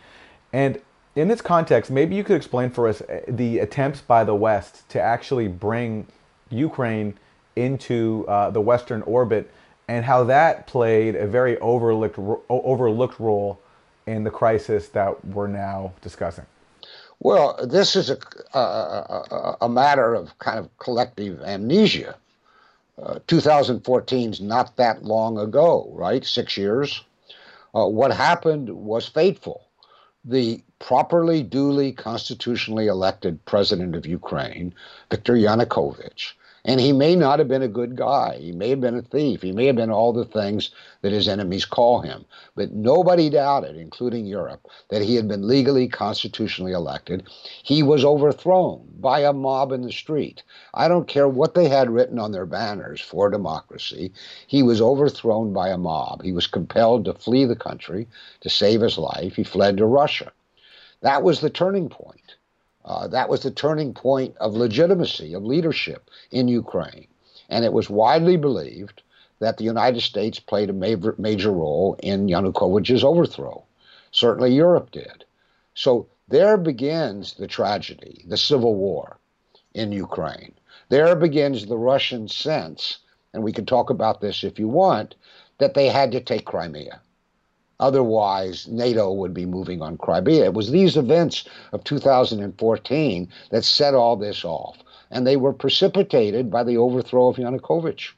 And 0.53 0.79
in 1.17 1.29
this 1.29 1.41
context, 1.41 1.91
maybe 1.91 2.15
you 2.15 2.25
could 2.25 2.37
explain 2.37 2.69
for 2.69 2.89
us 2.89 3.01
uh, 3.01 3.23
the 3.27 3.61
attempts 3.61 4.03
by 4.03 4.23
the 4.23 4.35
West 4.35 4.87
to 4.91 5.01
actually 5.01 5.49
bring 5.49 6.07
Ukraine 6.51 7.15
into 7.57 8.27
uh, 8.29 8.51
the 8.51 8.61
Western 8.61 9.01
orbit 9.03 9.51
and 9.93 10.07
how 10.07 10.25
that 10.25 10.67
played 10.67 11.15
a 11.15 11.27
very 11.27 11.59
overlooked 11.59 12.19
overlooked 12.49 13.21
role 13.21 13.61
in 14.07 14.25
the 14.25 14.31
crisis 14.31 14.89
that 14.89 15.23
we're 15.27 15.47
now 15.47 15.93
discussing. 16.01 16.47
Well, 17.21 17.59
this 17.67 17.95
is 17.95 18.09
a, 18.09 18.17
a, 18.59 19.57
a 19.61 19.69
matter 19.69 20.15
of 20.15 20.39
kind 20.39 20.59
of 20.59 20.67
collective 20.79 21.43
amnesia. 21.43 22.17
Uh, 23.01 23.19
2014 23.27 24.31
is 24.31 24.41
not 24.41 24.77
that 24.77 25.05
long 25.05 25.37
ago, 25.39 25.91
right? 25.93 26.25
Six 26.25 26.57
years. 26.57 27.05
Uh, 27.75 27.87
what 27.87 28.13
happened 28.13 28.71
was 28.71 29.07
fateful. 29.07 29.61
The 30.25 30.63
properly, 30.79 31.43
duly, 31.43 31.93
constitutionally 31.93 32.87
elected 32.87 33.45
president 33.45 33.95
of 33.95 34.07
Ukraine, 34.07 34.75
Viktor 35.11 35.35
Yanukovych, 35.35 36.33
And 36.65 36.81
he 36.81 36.93
may 36.93 37.17
not 37.17 37.41
have 37.41 37.49
been 37.49 37.63
a 37.63 37.69
good 37.69 37.97
guy. 37.97 38.39
He 38.39 38.53
may 38.53 38.71
have 38.71 38.81
been 38.81 38.97
a 38.97 39.03
thief. 39.03 39.43
He 39.43 39.51
may 39.51 39.67
have 39.67 39.75
been 39.75 39.91
all 39.91 40.13
the 40.13 40.25
things 40.25 40.71
that 41.01 41.11
his 41.11 41.27
enemies 41.27 41.65
call 41.65 42.01
him. 42.01 42.25
But 42.55 42.73
nobody 42.73 43.29
doubted, 43.31 43.77
including 43.77 44.27
Europe, 44.27 44.69
that 44.89 45.03
he 45.03 45.17
had 45.17 45.27
been 45.27 45.49
legally, 45.49 45.89
constitutionally 45.89 46.71
elected. 46.71 47.25
He 47.65 47.83
was 47.83 48.05
overthrown 48.05 48.89
by 49.01 49.21
a 49.21 49.33
mob 49.33 49.73
in 49.73 49.83
the 49.83 49.91
street. 49.91 50.45
I 50.73 50.87
don't 50.87 51.09
care 51.09 51.29
what 51.29 51.55
they 51.55 51.69
had 51.69 51.91
written 51.91 52.21
on 52.21 52.31
their 52.31 52.47
banners 52.47 53.01
for 53.01 53.29
democracy. 53.29 54.13
He 54.47 54.63
was 54.63 54.81
overthrown 54.81 55.53
by 55.53 55.71
a 55.71 55.79
mob. 55.79 56.23
He 56.23 56.33
was 56.33 56.47
compelled 56.47 57.07
to 57.07 57.15
flee 57.15 57.45
the 57.45 57.57
country 57.57 58.07
to 58.41 58.49
save 58.49 58.83
his 58.83 58.99
life. 58.99 59.35
He 59.35 59.43
fled 59.43 59.79
to 59.79 59.87
Russia. 59.87 60.31
That 61.01 61.25
was 61.25 61.41
the 61.41 61.51
turning 61.51 61.89
point. 61.89 62.37
Uh, 62.85 63.07
that 63.09 63.29
was 63.29 63.43
the 63.43 63.51
turning 63.51 63.95
point 63.95 64.37
of 64.39 64.55
legitimacy, 64.55 65.35
of 65.35 65.45
leadership 65.45 66.11
in 66.31 66.49
Ukraine. 66.49 67.07
And 67.49 67.65
it 67.65 67.73
was 67.73 67.89
widely 67.89 68.37
believed 68.37 69.03
that 69.39 69.57
the 69.57 69.65
United 69.65 70.01
States 70.01 70.39
played 70.39 70.71
a 70.71 70.73
major, 70.73 71.15
major 71.19 71.51
role 71.53 71.97
in 72.03 72.29
Yanukovych's 72.29 73.05
overthrow. 73.05 73.65
Certainly 74.11 74.55
Europe 74.55 74.91
did. 74.91 75.25
So 75.75 76.07
there 76.29 76.57
begins 76.57 77.35
the 77.35 77.47
tragedy, 77.47 78.25
the 78.29 78.37
civil 78.37 78.75
war 78.75 79.19
in 79.75 79.93
Ukraine. 79.93 80.55
There 80.89 81.15
begins 81.17 81.67
the 81.67 81.79
Russian 81.79 82.29
sense, 82.29 82.99
and 83.33 83.43
we 83.43 83.53
can 83.53 83.67
talk 83.67 83.91
about 83.91 84.21
this 84.21 84.45
if 84.45 84.59
you 84.59 84.69
want, 84.69 85.15
that 85.59 85.75
they 85.75 85.89
had 85.89 86.13
to 86.13 86.21
take 86.21 86.45
Crimea. 86.45 87.01
Otherwise, 87.83 88.69
NATO 88.69 89.13
would 89.13 89.35
be 89.35 89.45
moving 89.45 89.83
on 89.83 89.99
Crimea. 89.99 90.45
It 90.45 90.55
was 90.55 90.71
these 90.71 90.97
events 90.97 91.49
of 91.73 91.83
2014 91.83 93.29
that 93.51 93.65
set 93.65 93.93
all 93.93 94.15
this 94.15 94.45
off, 94.45 94.79
and 95.11 95.27
they 95.27 95.35
were 95.35 95.53
precipitated 95.53 96.49
by 96.49 96.63
the 96.63 96.77
overthrow 96.77 97.27
of 97.27 97.39
Yanukovych. 97.39 98.13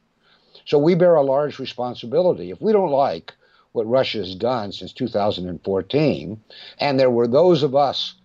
So 0.66 0.76
we 0.76 0.94
bear 0.94 1.14
a 1.14 1.22
large 1.22 1.58
responsibility. 1.58 2.50
If 2.50 2.60
we 2.60 2.72
don't 2.72 2.90
like 2.90 3.32
what 3.72 3.88
Russia 3.88 4.18
has 4.18 4.34
done 4.34 4.70
since 4.70 4.92
2014, 4.92 6.40
and 6.78 7.00
there 7.00 7.10
were 7.10 7.26
those 7.26 7.62
of 7.62 7.74
us, 7.74 8.16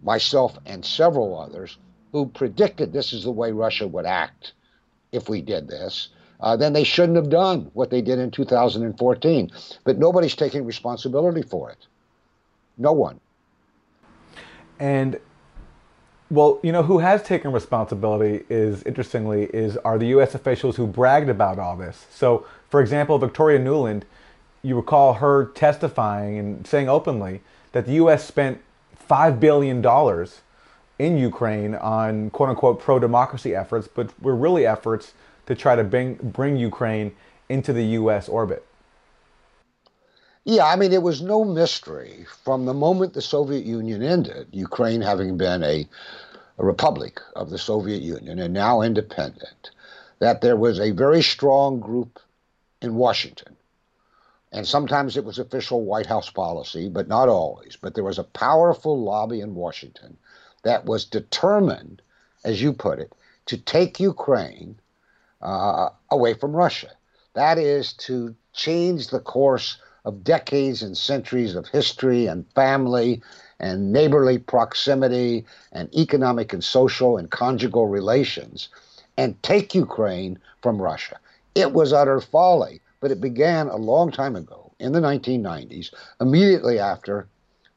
myself 0.00 0.56
and 0.64 0.84
several 0.84 1.36
others, 1.36 1.76
who 2.12 2.26
predicted 2.26 2.92
this 2.92 3.12
is 3.12 3.24
the 3.24 3.32
way 3.32 3.50
Russia 3.50 3.88
would 3.88 4.06
act 4.06 4.52
if 5.10 5.28
we 5.28 5.42
did 5.42 5.66
this, 5.66 6.10
uh, 6.40 6.56
then 6.56 6.72
they 6.72 6.84
shouldn't 6.84 7.16
have 7.16 7.30
done 7.30 7.70
what 7.74 7.90
they 7.90 8.02
did 8.02 8.18
in 8.18 8.30
2014. 8.30 9.50
But 9.84 9.98
nobody's 9.98 10.34
taking 10.34 10.64
responsibility 10.64 11.42
for 11.42 11.70
it. 11.70 11.86
No 12.76 12.92
one. 12.92 13.20
And 14.78 15.18
well, 16.30 16.58
you 16.62 16.72
know 16.72 16.82
who 16.82 16.98
has 16.98 17.22
taken 17.22 17.52
responsibility 17.52 18.44
is 18.48 18.82
interestingly 18.82 19.44
is 19.54 19.76
are 19.78 19.98
the 19.98 20.08
U.S. 20.08 20.34
officials 20.34 20.76
who 20.76 20.86
bragged 20.86 21.28
about 21.28 21.58
all 21.58 21.76
this. 21.76 22.06
So, 22.10 22.46
for 22.70 22.80
example, 22.80 23.18
Victoria 23.18 23.58
Nuland, 23.58 24.02
you 24.62 24.74
recall 24.76 25.14
her 25.14 25.46
testifying 25.54 26.38
and 26.38 26.66
saying 26.66 26.88
openly 26.88 27.42
that 27.72 27.86
the 27.86 27.92
U.S. 27.94 28.24
spent 28.24 28.60
five 28.96 29.38
billion 29.38 29.80
dollars 29.80 30.40
in 30.98 31.18
Ukraine 31.18 31.74
on 31.74 32.30
quote 32.30 32.48
unquote 32.48 32.80
pro 32.80 32.98
democracy 32.98 33.54
efforts, 33.54 33.88
but 33.88 34.10
were 34.20 34.34
really 34.34 34.66
efforts 34.66 35.12
to 35.46 35.54
try 35.54 35.76
to 35.76 35.84
bring 35.84 36.14
bring 36.14 36.56
Ukraine 36.56 37.14
into 37.48 37.72
the 37.72 37.84
U.S. 38.00 38.28
orbit? 38.28 38.66
Yeah, 40.44 40.66
I 40.66 40.76
mean, 40.76 40.92
it 40.92 41.02
was 41.02 41.22
no 41.22 41.42
mystery 41.42 42.26
from 42.44 42.66
the 42.66 42.74
moment 42.74 43.14
the 43.14 43.22
Soviet 43.22 43.64
Union 43.64 44.02
ended, 44.02 44.48
Ukraine 44.52 45.00
having 45.00 45.38
been 45.38 45.62
a, 45.62 45.88
a 46.58 46.64
republic 46.64 47.18
of 47.34 47.48
the 47.48 47.58
Soviet 47.58 48.02
Union 48.02 48.38
and 48.38 48.52
now 48.52 48.82
independent, 48.82 49.70
that 50.18 50.42
there 50.42 50.56
was 50.56 50.78
a 50.78 50.90
very 50.90 51.22
strong 51.22 51.80
group 51.80 52.20
in 52.82 52.94
Washington. 52.94 53.56
And 54.52 54.68
sometimes 54.68 55.16
it 55.16 55.24
was 55.24 55.38
official 55.38 55.82
White 55.82 56.06
House 56.06 56.30
policy, 56.30 56.90
but 56.90 57.08
not 57.08 57.30
always. 57.30 57.76
But 57.80 57.94
there 57.94 58.04
was 58.04 58.18
a 58.18 58.24
powerful 58.24 59.02
lobby 59.02 59.40
in 59.40 59.54
Washington 59.54 60.16
that 60.62 60.84
was 60.84 61.06
determined, 61.06 62.02
as 62.44 62.60
you 62.60 62.74
put 62.74 62.98
it, 62.98 63.12
to 63.46 63.56
take 63.56 63.98
Ukraine 63.98 64.78
uh, 65.44 65.90
away 66.10 66.34
from 66.34 66.56
Russia. 66.56 66.90
That 67.34 67.58
is 67.58 67.92
to 67.94 68.34
change 68.52 69.08
the 69.08 69.20
course 69.20 69.76
of 70.04 70.24
decades 70.24 70.82
and 70.82 70.96
centuries 70.96 71.54
of 71.54 71.68
history 71.68 72.26
and 72.26 72.46
family 72.54 73.22
and 73.60 73.92
neighborly 73.92 74.38
proximity 74.38 75.44
and 75.72 75.92
economic 75.94 76.52
and 76.52 76.62
social 76.62 77.16
and 77.16 77.30
conjugal 77.30 77.86
relations 77.86 78.68
and 79.16 79.40
take 79.42 79.74
Ukraine 79.74 80.38
from 80.62 80.80
Russia. 80.80 81.18
It 81.54 81.72
was 81.72 81.92
utter 81.92 82.20
folly, 82.20 82.80
but 83.00 83.10
it 83.10 83.20
began 83.20 83.68
a 83.68 83.76
long 83.76 84.10
time 84.10 84.36
ago 84.36 84.72
in 84.80 84.92
the 84.92 85.00
1990s, 85.00 85.92
immediately 86.20 86.78
after 86.78 87.28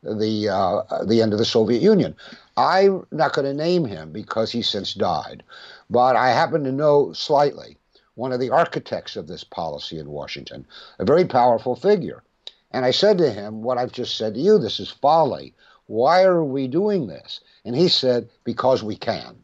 the 0.04 0.50
uh, 0.50 1.04
the 1.06 1.22
end 1.22 1.34
of 1.34 1.40
the 1.40 1.46
Soviet 1.46 1.82
Union. 1.82 2.16
I'm 2.56 3.06
not 3.12 3.34
going 3.34 3.46
to 3.46 3.54
name 3.54 3.86
him 3.86 4.12
because 4.12 4.52
he's 4.52 4.68
since 4.68 4.94
died, 4.94 5.44
but 5.90 6.16
I 6.16 6.30
happen 6.30 6.64
to 6.64 6.72
know 6.72 7.14
slightly 7.14 7.78
one 8.16 8.32
of 8.32 8.40
the 8.40 8.50
architects 8.50 9.16
of 9.16 9.28
this 9.28 9.44
policy 9.44 10.00
in 10.00 10.10
Washington, 10.10 10.66
a 11.00 11.06
very 11.06 11.26
powerful 11.26 11.76
figure. 11.76 12.24
And 12.72 12.84
I 12.84 12.92
said 12.92 13.18
to 13.20 13.32
him, 13.32 13.62
What 13.62 13.78
I've 13.78 13.92
just 13.92 14.18
said 14.18 14.34
to 14.34 14.40
you, 14.40 14.58
this 14.58 14.80
is 14.80 14.90
folly. 14.90 15.54
Why 15.86 16.24
are 16.24 16.44
we 16.44 16.68
doing 16.68 17.08
this? 17.08 17.40
And 17.64 17.76
he 17.76 17.88
said, 17.88 18.30
Because 18.44 18.84
we 18.84 18.96
can. 18.96 19.38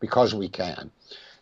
Because 0.00 0.34
we 0.34 0.48
can. 0.48 0.90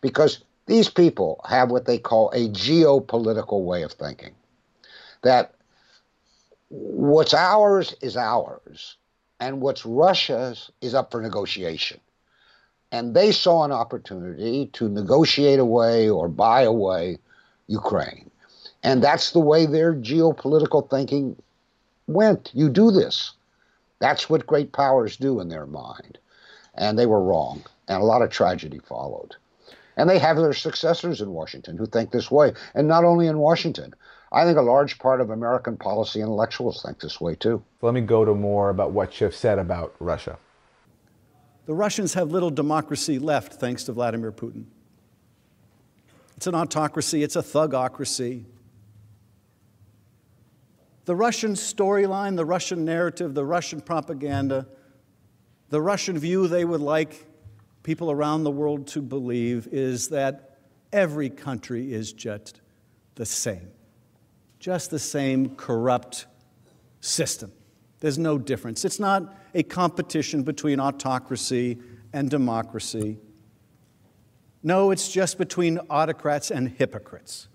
Because 0.00 0.40
these 0.66 0.88
people 0.88 1.40
have 1.48 1.70
what 1.70 1.84
they 1.84 1.98
call 1.98 2.30
a 2.30 2.48
geopolitical 2.48 3.64
way 3.64 3.82
of 3.82 3.92
thinking. 3.92 4.34
That 5.22 5.54
what's 6.68 7.34
ours 7.34 7.94
is 8.00 8.16
ours, 8.16 8.96
and 9.38 9.60
what's 9.60 9.86
Russia's 9.86 10.70
is 10.80 10.94
up 10.94 11.10
for 11.10 11.20
negotiation. 11.20 12.00
And 12.96 13.12
they 13.14 13.30
saw 13.30 13.62
an 13.64 13.72
opportunity 13.72 14.70
to 14.72 14.88
negotiate 14.88 15.58
away 15.58 16.08
or 16.08 16.28
buy 16.28 16.62
away 16.62 17.18
Ukraine. 17.66 18.30
And 18.82 19.02
that's 19.02 19.32
the 19.32 19.46
way 19.50 19.66
their 19.66 19.92
geopolitical 19.92 20.88
thinking 20.88 21.36
went. 22.06 22.50
You 22.54 22.70
do 22.70 22.90
this. 22.90 23.32
That's 23.98 24.30
what 24.30 24.46
great 24.46 24.72
powers 24.72 25.18
do 25.18 25.40
in 25.40 25.50
their 25.50 25.66
mind. 25.66 26.16
And 26.74 26.98
they 26.98 27.04
were 27.04 27.22
wrong. 27.22 27.62
And 27.86 28.00
a 28.00 28.06
lot 28.06 28.22
of 28.22 28.30
tragedy 28.30 28.78
followed. 28.78 29.34
And 29.98 30.08
they 30.08 30.18
have 30.18 30.38
their 30.38 30.54
successors 30.54 31.20
in 31.20 31.32
Washington 31.32 31.76
who 31.76 31.84
think 31.84 32.12
this 32.12 32.30
way. 32.30 32.54
And 32.74 32.88
not 32.88 33.04
only 33.04 33.26
in 33.26 33.38
Washington. 33.38 33.92
I 34.32 34.44
think 34.44 34.56
a 34.56 34.62
large 34.62 34.98
part 34.98 35.20
of 35.20 35.28
American 35.28 35.76
policy 35.76 36.20
intellectuals 36.20 36.82
think 36.82 37.00
this 37.00 37.20
way 37.20 37.34
too. 37.34 37.62
Let 37.82 37.92
me 37.92 38.00
go 38.00 38.24
to 38.24 38.34
more 38.34 38.70
about 38.70 38.92
what 38.92 39.12
Schiff 39.12 39.36
said 39.36 39.58
about 39.58 39.94
Russia. 40.00 40.38
The 41.66 41.74
Russians 41.74 42.14
have 42.14 42.30
little 42.30 42.50
democracy 42.50 43.18
left 43.18 43.54
thanks 43.54 43.84
to 43.84 43.92
Vladimir 43.92 44.32
Putin. 44.32 44.64
It's 46.36 46.46
an 46.46 46.54
autocracy, 46.54 47.22
it's 47.22 47.36
a 47.36 47.42
thugocracy. 47.42 48.44
The 51.04 51.14
Russian 51.14 51.52
storyline, 51.52 52.36
the 52.36 52.44
Russian 52.44 52.84
narrative, 52.84 53.34
the 53.34 53.44
Russian 53.44 53.80
propaganda, 53.80 54.66
the 55.70 55.80
Russian 55.80 56.18
view 56.18 56.48
they 56.48 56.64
would 56.64 56.80
like 56.80 57.26
people 57.82 58.10
around 58.10 58.44
the 58.44 58.50
world 58.50 58.86
to 58.88 59.02
believe 59.02 59.68
is 59.70 60.08
that 60.08 60.58
every 60.92 61.30
country 61.30 61.92
is 61.92 62.12
just 62.12 62.60
the 63.14 63.26
same 63.26 63.70
just 64.66 64.90
the 64.90 64.98
same 64.98 65.54
corrupt 65.54 66.26
system. 67.00 67.52
There's 68.06 68.18
no 68.18 68.38
difference. 68.38 68.84
It's 68.84 69.00
not 69.00 69.34
a 69.52 69.64
competition 69.64 70.44
between 70.44 70.78
autocracy 70.78 71.78
and 72.12 72.30
democracy. 72.30 73.18
No, 74.62 74.92
it's 74.92 75.10
just 75.10 75.38
between 75.38 75.80
autocrats 75.90 76.52
and 76.52 76.68
hypocrites. 76.68 77.48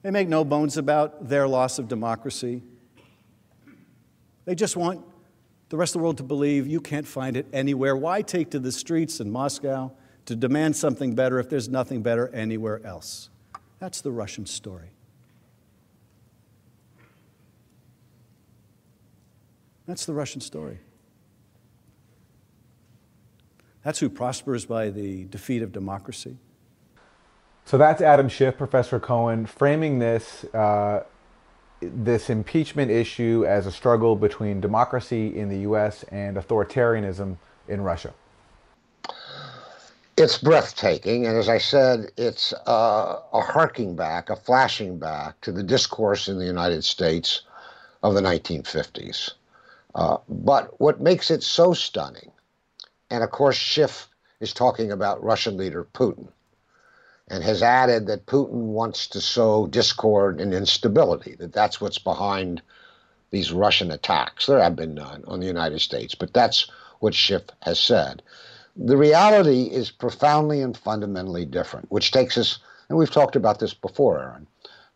They 0.00 0.10
make 0.10 0.26
no 0.26 0.42
bones 0.42 0.78
about 0.78 1.28
their 1.28 1.46
loss 1.46 1.78
of 1.78 1.86
democracy. 1.86 2.62
They 4.46 4.54
just 4.54 4.74
want 4.74 5.04
the 5.68 5.76
rest 5.76 5.94
of 5.94 5.98
the 5.98 6.04
world 6.04 6.16
to 6.16 6.22
believe 6.22 6.66
you 6.66 6.80
can't 6.80 7.06
find 7.06 7.36
it 7.36 7.46
anywhere. 7.52 7.94
Why 7.94 8.22
take 8.22 8.52
to 8.52 8.58
the 8.58 8.72
streets 8.72 9.20
in 9.20 9.30
Moscow 9.30 9.92
to 10.24 10.34
demand 10.34 10.76
something 10.76 11.14
better 11.14 11.38
if 11.40 11.50
there's 11.50 11.68
nothing 11.68 12.00
better 12.02 12.28
anywhere 12.28 12.80
else? 12.86 13.28
That's 13.80 14.00
the 14.00 14.12
Russian 14.12 14.46
story. 14.46 14.93
That's 19.86 20.06
the 20.06 20.14
Russian 20.14 20.40
story. 20.40 20.78
That's 23.82 23.98
who 23.98 24.08
prospers 24.08 24.64
by 24.64 24.90
the 24.90 25.24
defeat 25.24 25.62
of 25.62 25.72
democracy. 25.72 26.38
So 27.66 27.78
that's 27.78 28.00
Adam 28.00 28.28
Schiff, 28.28 28.56
Professor 28.56 28.98
Cohen, 29.00 29.46
framing 29.46 29.98
this 29.98 30.44
uh, 30.54 31.04
this 31.80 32.30
impeachment 32.30 32.90
issue 32.90 33.44
as 33.46 33.66
a 33.66 33.72
struggle 33.72 34.16
between 34.16 34.60
democracy 34.60 35.36
in 35.38 35.48
the 35.48 35.58
U.S. 35.60 36.02
and 36.04 36.36
authoritarianism 36.36 37.36
in 37.68 37.80
Russia. 37.82 38.14
it's 40.16 40.38
breathtaking. 40.38 41.26
And 41.26 41.36
as 41.36 41.48
I 41.48 41.58
said, 41.58 42.10
it's 42.16 42.54
uh, 42.66 43.20
a 43.32 43.40
harking 43.40 43.96
back, 43.96 44.30
a 44.30 44.36
flashing 44.36 44.98
back 44.98 45.40
to 45.42 45.52
the 45.52 45.62
discourse 45.62 46.28
in 46.28 46.38
the 46.38 46.46
United 46.46 46.84
States 46.84 47.42
of 48.02 48.14
the 48.14 48.20
1950s. 48.22 49.32
Uh, 49.94 50.18
but 50.28 50.78
what 50.80 51.00
makes 51.00 51.30
it 51.30 51.42
so 51.42 51.72
stunning, 51.72 52.30
and 53.10 53.22
of 53.22 53.30
course, 53.30 53.56
Schiff 53.56 54.08
is 54.40 54.52
talking 54.52 54.90
about 54.90 55.22
Russian 55.22 55.56
leader 55.56 55.86
Putin 55.94 56.28
and 57.28 57.42
has 57.42 57.62
added 57.62 58.06
that 58.06 58.26
Putin 58.26 58.72
wants 58.72 59.06
to 59.08 59.20
sow 59.20 59.66
discord 59.66 60.40
and 60.40 60.52
instability, 60.52 61.34
that 61.36 61.52
that's 61.52 61.80
what's 61.80 61.98
behind 61.98 62.60
these 63.30 63.52
Russian 63.52 63.90
attacks. 63.90 64.46
There 64.46 64.62
have 64.62 64.76
been 64.76 64.94
none 64.94 65.24
on 65.26 65.40
the 65.40 65.46
United 65.46 65.80
States, 65.80 66.14
but 66.14 66.34
that's 66.34 66.70
what 67.00 67.14
Schiff 67.14 67.42
has 67.62 67.80
said. 67.80 68.22
The 68.76 68.96
reality 68.96 69.64
is 69.64 69.90
profoundly 69.90 70.60
and 70.60 70.76
fundamentally 70.76 71.44
different, 71.44 71.90
which 71.90 72.10
takes 72.10 72.36
us, 72.36 72.58
and 72.88 72.98
we've 72.98 73.10
talked 73.10 73.36
about 73.36 73.60
this 73.60 73.72
before, 73.72 74.20
Aaron, 74.20 74.46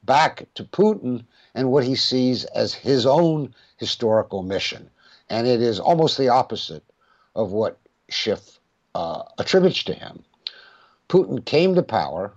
back 0.02 0.46
to 0.54 0.64
Putin 0.64 1.24
and 1.54 1.70
what 1.70 1.84
he 1.84 1.94
sees 1.94 2.44
as 2.46 2.74
his 2.74 3.06
own 3.06 3.54
historical 3.78 4.42
mission. 4.42 4.90
And 5.30 5.46
it 5.46 5.62
is 5.62 5.80
almost 5.80 6.18
the 6.18 6.28
opposite 6.28 6.84
of 7.34 7.52
what 7.52 7.78
Schiff 8.08 8.58
uh, 8.94 9.22
attributes 9.38 9.82
to 9.84 9.94
him. 9.94 10.24
Putin 11.08 11.44
came 11.44 11.74
to 11.74 11.82
power 11.82 12.32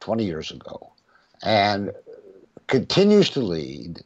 20 0.00 0.24
years 0.24 0.50
ago 0.50 0.92
and 1.42 1.92
continues 2.66 3.30
to 3.30 3.40
lead 3.40 4.02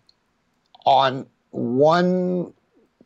on 0.85 1.27
one 1.51 2.53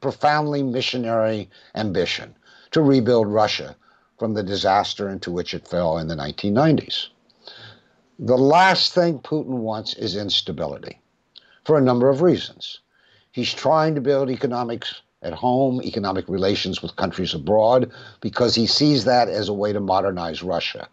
profoundly 0.01 0.63
missionary 0.63 1.49
ambition 1.75 2.35
to 2.73 2.83
rebuild 2.83 3.29
Russia 3.29 3.75
from 4.19 4.35
the 4.35 4.43
disaster 4.43 5.09
into 5.09 5.31
which 5.31 5.55
it 5.55 5.67
fell 5.67 5.99
in 5.99 6.09
the 6.09 6.15
1990s. 6.15 7.09
The 8.19 8.37
last 8.37 8.93
thing 8.93 9.19
Putin 9.19 9.59
wants 9.59 9.95
is 9.95 10.17
instability 10.17 11.01
for 11.65 11.79
a 11.79 11.83
number 11.83 12.09
of 12.09 12.23
reasons. 12.23 12.81
He's 13.35 13.53
trying 13.53 13.97
to 13.97 14.01
build 14.01 14.31
economics 14.31 15.03
at 15.23 15.33
home, 15.33 15.83
economic 15.83 16.29
relations 16.29 16.81
with 16.81 16.95
countries 16.95 17.35
abroad, 17.35 17.91
because 18.21 18.55
he 18.55 18.65
sees 18.65 19.05
that 19.07 19.29
as 19.29 19.49
a 19.49 19.53
way 19.53 19.73
to 19.73 19.81
modernize 19.81 20.41
Russia. 20.41 20.87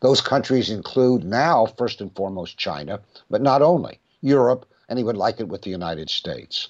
Those 0.00 0.20
countries 0.20 0.70
include 0.70 1.22
now, 1.22 1.66
first 1.78 2.00
and 2.00 2.12
foremost, 2.16 2.58
China, 2.58 2.98
but 3.30 3.42
not 3.42 3.62
only, 3.62 4.00
Europe, 4.22 4.66
and 4.88 4.98
he 4.98 5.04
would 5.04 5.16
like 5.16 5.38
it 5.38 5.46
with 5.46 5.62
the 5.62 5.70
United 5.70 6.10
States. 6.10 6.68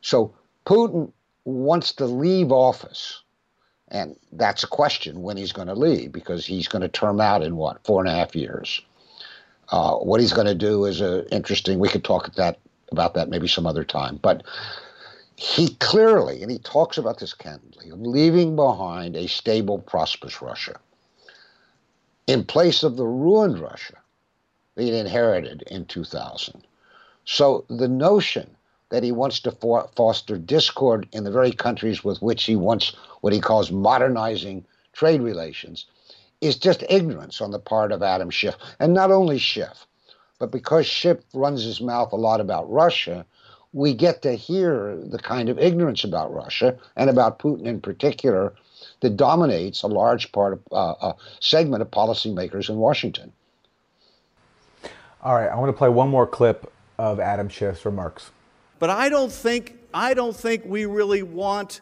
So 0.00 0.32
Putin 0.64 1.10
wants 1.44 1.92
to 1.94 2.06
leave 2.06 2.52
office. 2.52 3.24
And 3.88 4.16
that's 4.30 4.62
a 4.62 4.68
question 4.68 5.22
when 5.22 5.36
he's 5.36 5.52
going 5.52 5.68
to 5.68 5.74
leave, 5.74 6.12
because 6.12 6.46
he's 6.46 6.68
going 6.68 6.82
to 6.82 6.88
term 6.88 7.20
out 7.20 7.42
in 7.42 7.56
what, 7.56 7.84
four 7.84 8.00
and 8.00 8.08
a 8.08 8.14
half 8.14 8.36
years. 8.36 8.80
Uh, 9.70 9.96
what 9.96 10.20
he's 10.20 10.32
going 10.32 10.46
to 10.46 10.54
do 10.54 10.84
is 10.84 11.02
uh, 11.02 11.24
interesting. 11.32 11.80
We 11.80 11.88
could 11.88 12.04
talk 12.04 12.28
at 12.28 12.36
that, 12.36 12.60
about 12.92 13.14
that 13.14 13.28
maybe 13.28 13.48
some 13.48 13.66
other 13.66 13.84
time. 13.84 14.18
But 14.20 14.42
he 15.36 15.74
clearly, 15.76 16.42
and 16.42 16.50
he 16.50 16.58
talks 16.58 16.96
about 16.96 17.18
this 17.18 17.34
candidly, 17.34 17.90
of 17.90 18.00
leaving 18.00 18.56
behind 18.56 19.16
a 19.16 19.28
stable, 19.28 19.78
prosperous 19.78 20.40
Russia 20.40 20.78
in 22.26 22.44
place 22.44 22.82
of 22.82 22.96
the 22.96 23.06
ruined 23.06 23.58
Russia 23.58 23.94
that 24.74 24.82
he 24.82 24.98
inherited 24.98 25.62
in 25.70 25.84
2000. 25.86 26.66
So 27.24 27.64
the 27.68 27.88
notion 27.88 28.56
that 28.88 29.02
he 29.02 29.12
wants 29.12 29.40
to 29.40 29.50
for- 29.50 29.88
foster 29.96 30.38
discord 30.38 31.08
in 31.12 31.24
the 31.24 31.30
very 31.30 31.52
countries 31.52 32.04
with 32.04 32.22
which 32.22 32.44
he 32.44 32.56
wants 32.56 32.94
what 33.20 33.32
he 33.32 33.40
calls 33.40 33.70
modernizing 33.72 34.64
trade 34.92 35.20
relations 35.20 35.86
is 36.40 36.56
just 36.56 36.84
ignorance 36.88 37.40
on 37.40 37.50
the 37.50 37.58
part 37.58 37.92
of 37.92 38.02
Adam 38.02 38.30
Schiff. 38.30 38.56
And 38.78 38.94
not 38.94 39.10
only 39.10 39.38
Schiff, 39.38 39.86
but 40.38 40.50
because 40.50 40.86
Schiff 40.86 41.18
runs 41.32 41.64
his 41.64 41.80
mouth 41.80 42.12
a 42.12 42.16
lot 42.16 42.40
about 42.40 42.70
Russia, 42.70 43.24
we 43.72 43.94
get 43.94 44.22
to 44.22 44.32
hear 44.32 44.96
the 44.96 45.18
kind 45.18 45.48
of 45.48 45.58
ignorance 45.58 46.04
about 46.04 46.32
Russia 46.32 46.76
and 46.96 47.10
about 47.10 47.38
Putin 47.38 47.66
in 47.66 47.80
particular 47.80 48.54
that 49.00 49.16
dominates 49.16 49.82
a 49.82 49.86
large 49.86 50.32
part 50.32 50.54
of 50.54 50.60
uh, 50.72 51.08
a 51.08 51.14
segment 51.40 51.82
of 51.82 51.90
policymakers 51.90 52.68
in 52.68 52.76
Washington. 52.76 53.32
All 55.22 55.34
right, 55.34 55.48
I 55.48 55.56
want 55.56 55.68
to 55.68 55.76
play 55.76 55.88
one 55.88 56.08
more 56.08 56.26
clip 56.26 56.72
of 56.98 57.18
Adam 57.20 57.48
Schiff's 57.48 57.84
remarks. 57.84 58.30
But 58.78 58.90
I 58.90 59.08
don't 59.08 59.32
think 59.32 59.78
I 59.92 60.14
don't 60.14 60.36
think 60.36 60.64
we 60.66 60.84
really 60.84 61.22
want 61.22 61.80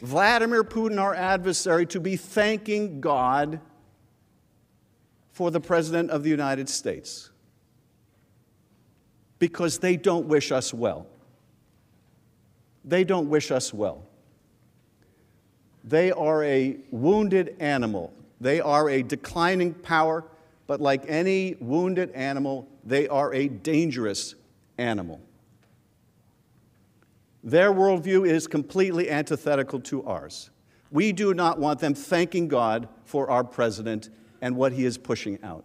Vladimir 0.00 0.62
Putin, 0.62 1.00
our 1.00 1.14
adversary, 1.14 1.86
to 1.86 2.00
be 2.00 2.16
thanking 2.16 3.00
God 3.00 3.60
for 5.32 5.50
the 5.50 5.60
President 5.60 6.10
of 6.10 6.22
the 6.22 6.30
United 6.30 6.68
States 6.68 7.30
because 9.38 9.78
they 9.78 9.96
don't 9.96 10.26
wish 10.26 10.52
us 10.52 10.72
well. 10.72 11.06
They 12.84 13.04
don't 13.04 13.28
wish 13.28 13.50
us 13.50 13.74
well. 13.74 14.04
They 15.84 16.10
are 16.12 16.42
a 16.44 16.76
wounded 16.90 17.56
animal. 17.60 18.12
They 18.40 18.60
are 18.60 18.88
a 18.90 19.02
declining 19.02 19.74
power, 19.74 20.24
but 20.66 20.80
like 20.80 21.04
any 21.08 21.56
wounded 21.60 22.10
animal, 22.12 22.68
they 22.84 23.08
are 23.08 23.32
a 23.32 23.48
dangerous 23.48 24.34
animal. 24.78 25.20
Their 27.42 27.72
worldview 27.72 28.26
is 28.26 28.48
completely 28.48 29.08
antithetical 29.08 29.78
to 29.80 30.04
ours. 30.04 30.50
We 30.90 31.12
do 31.12 31.34
not 31.34 31.58
want 31.58 31.78
them 31.78 31.94
thanking 31.94 32.48
God 32.48 32.88
for 33.04 33.30
our 33.30 33.44
president 33.44 34.10
and 34.40 34.56
what 34.56 34.72
he 34.72 34.84
is 34.84 34.98
pushing 34.98 35.38
out. 35.42 35.64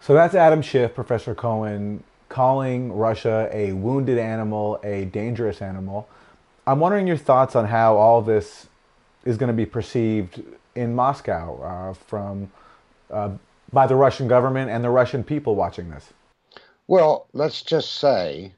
So 0.00 0.14
that's 0.14 0.34
Adam 0.34 0.62
Schiff, 0.62 0.94
Professor 0.94 1.34
Cohen, 1.34 2.02
calling 2.32 2.92
Russia 2.92 3.48
a 3.52 3.72
wounded 3.72 4.18
animal, 4.18 4.80
a 4.82 5.04
dangerous 5.06 5.62
animal. 5.62 6.08
I'm 6.66 6.80
wondering 6.80 7.06
your 7.06 7.16
thoughts 7.16 7.54
on 7.54 7.66
how 7.66 7.96
all 7.96 8.22
this 8.22 8.66
is 9.24 9.36
going 9.36 9.48
to 9.48 9.56
be 9.56 9.66
perceived 9.66 10.42
in 10.74 10.94
Moscow 10.94 11.62
uh, 11.62 11.94
from 11.94 12.50
uh, 13.10 13.30
by 13.72 13.86
the 13.86 13.96
Russian 13.96 14.28
government 14.28 14.70
and 14.70 14.82
the 14.82 14.90
Russian 14.90 15.24
people 15.24 15.54
watching 15.54 15.90
this? 15.90 16.12
Well, 16.86 17.26
let's 17.32 17.62
just 17.62 17.92
say 17.92 18.54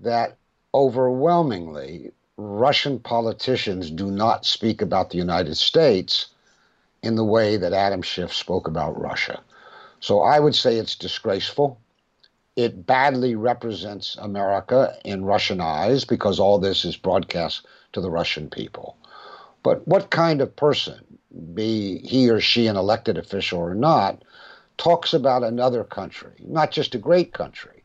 that 0.00 0.36
overwhelmingly 0.72 2.12
Russian 2.36 2.98
politicians 2.98 3.90
do 3.90 4.10
not 4.10 4.46
speak 4.46 4.82
about 4.82 5.10
the 5.10 5.18
United 5.18 5.56
States 5.56 6.26
in 7.02 7.14
the 7.14 7.24
way 7.24 7.56
that 7.56 7.72
Adam 7.72 8.02
Schiff 8.02 8.32
spoke 8.32 8.66
about 8.66 9.00
Russia. 9.00 9.40
So 10.00 10.20
I 10.20 10.40
would 10.40 10.54
say 10.54 10.76
it's 10.76 10.96
disgraceful. 10.96 11.78
It 12.56 12.86
badly 12.86 13.34
represents 13.34 14.16
America 14.16 14.96
in 15.04 15.24
Russian 15.24 15.60
eyes 15.60 16.04
because 16.04 16.38
all 16.38 16.58
this 16.58 16.84
is 16.84 16.96
broadcast 16.96 17.66
to 17.92 18.00
the 18.00 18.10
Russian 18.10 18.48
people. 18.48 18.96
But 19.62 19.86
what 19.88 20.10
kind 20.10 20.40
of 20.40 20.54
person, 20.54 21.18
be 21.54 21.98
he 21.98 22.30
or 22.30 22.40
she 22.40 22.66
an 22.66 22.76
elected 22.76 23.18
official 23.18 23.58
or 23.58 23.74
not, 23.74 24.22
talks 24.76 25.14
about 25.14 25.42
another 25.42 25.84
country, 25.84 26.32
not 26.46 26.70
just 26.70 26.94
a 26.94 26.98
great 26.98 27.32
country, 27.32 27.82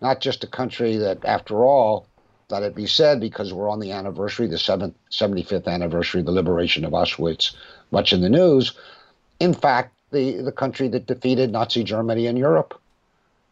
not 0.00 0.20
just 0.20 0.44
a 0.44 0.48
country 0.48 0.96
that, 0.96 1.24
after 1.24 1.64
all, 1.64 2.06
let 2.50 2.62
it 2.62 2.74
be 2.74 2.86
said, 2.86 3.20
because 3.20 3.52
we're 3.52 3.68
on 3.68 3.80
the 3.80 3.92
anniversary, 3.92 4.46
the 4.46 4.56
75th 4.56 5.66
anniversary 5.66 6.20
of 6.20 6.26
the 6.26 6.32
liberation 6.32 6.84
of 6.84 6.92
Auschwitz, 6.92 7.54
much 7.90 8.12
in 8.12 8.20
the 8.20 8.28
news, 8.28 8.72
in 9.40 9.54
fact, 9.54 9.94
the, 10.10 10.40
the 10.40 10.52
country 10.52 10.88
that 10.88 11.06
defeated 11.06 11.52
Nazi 11.52 11.84
Germany 11.84 12.26
in 12.26 12.36
Europe. 12.36 12.80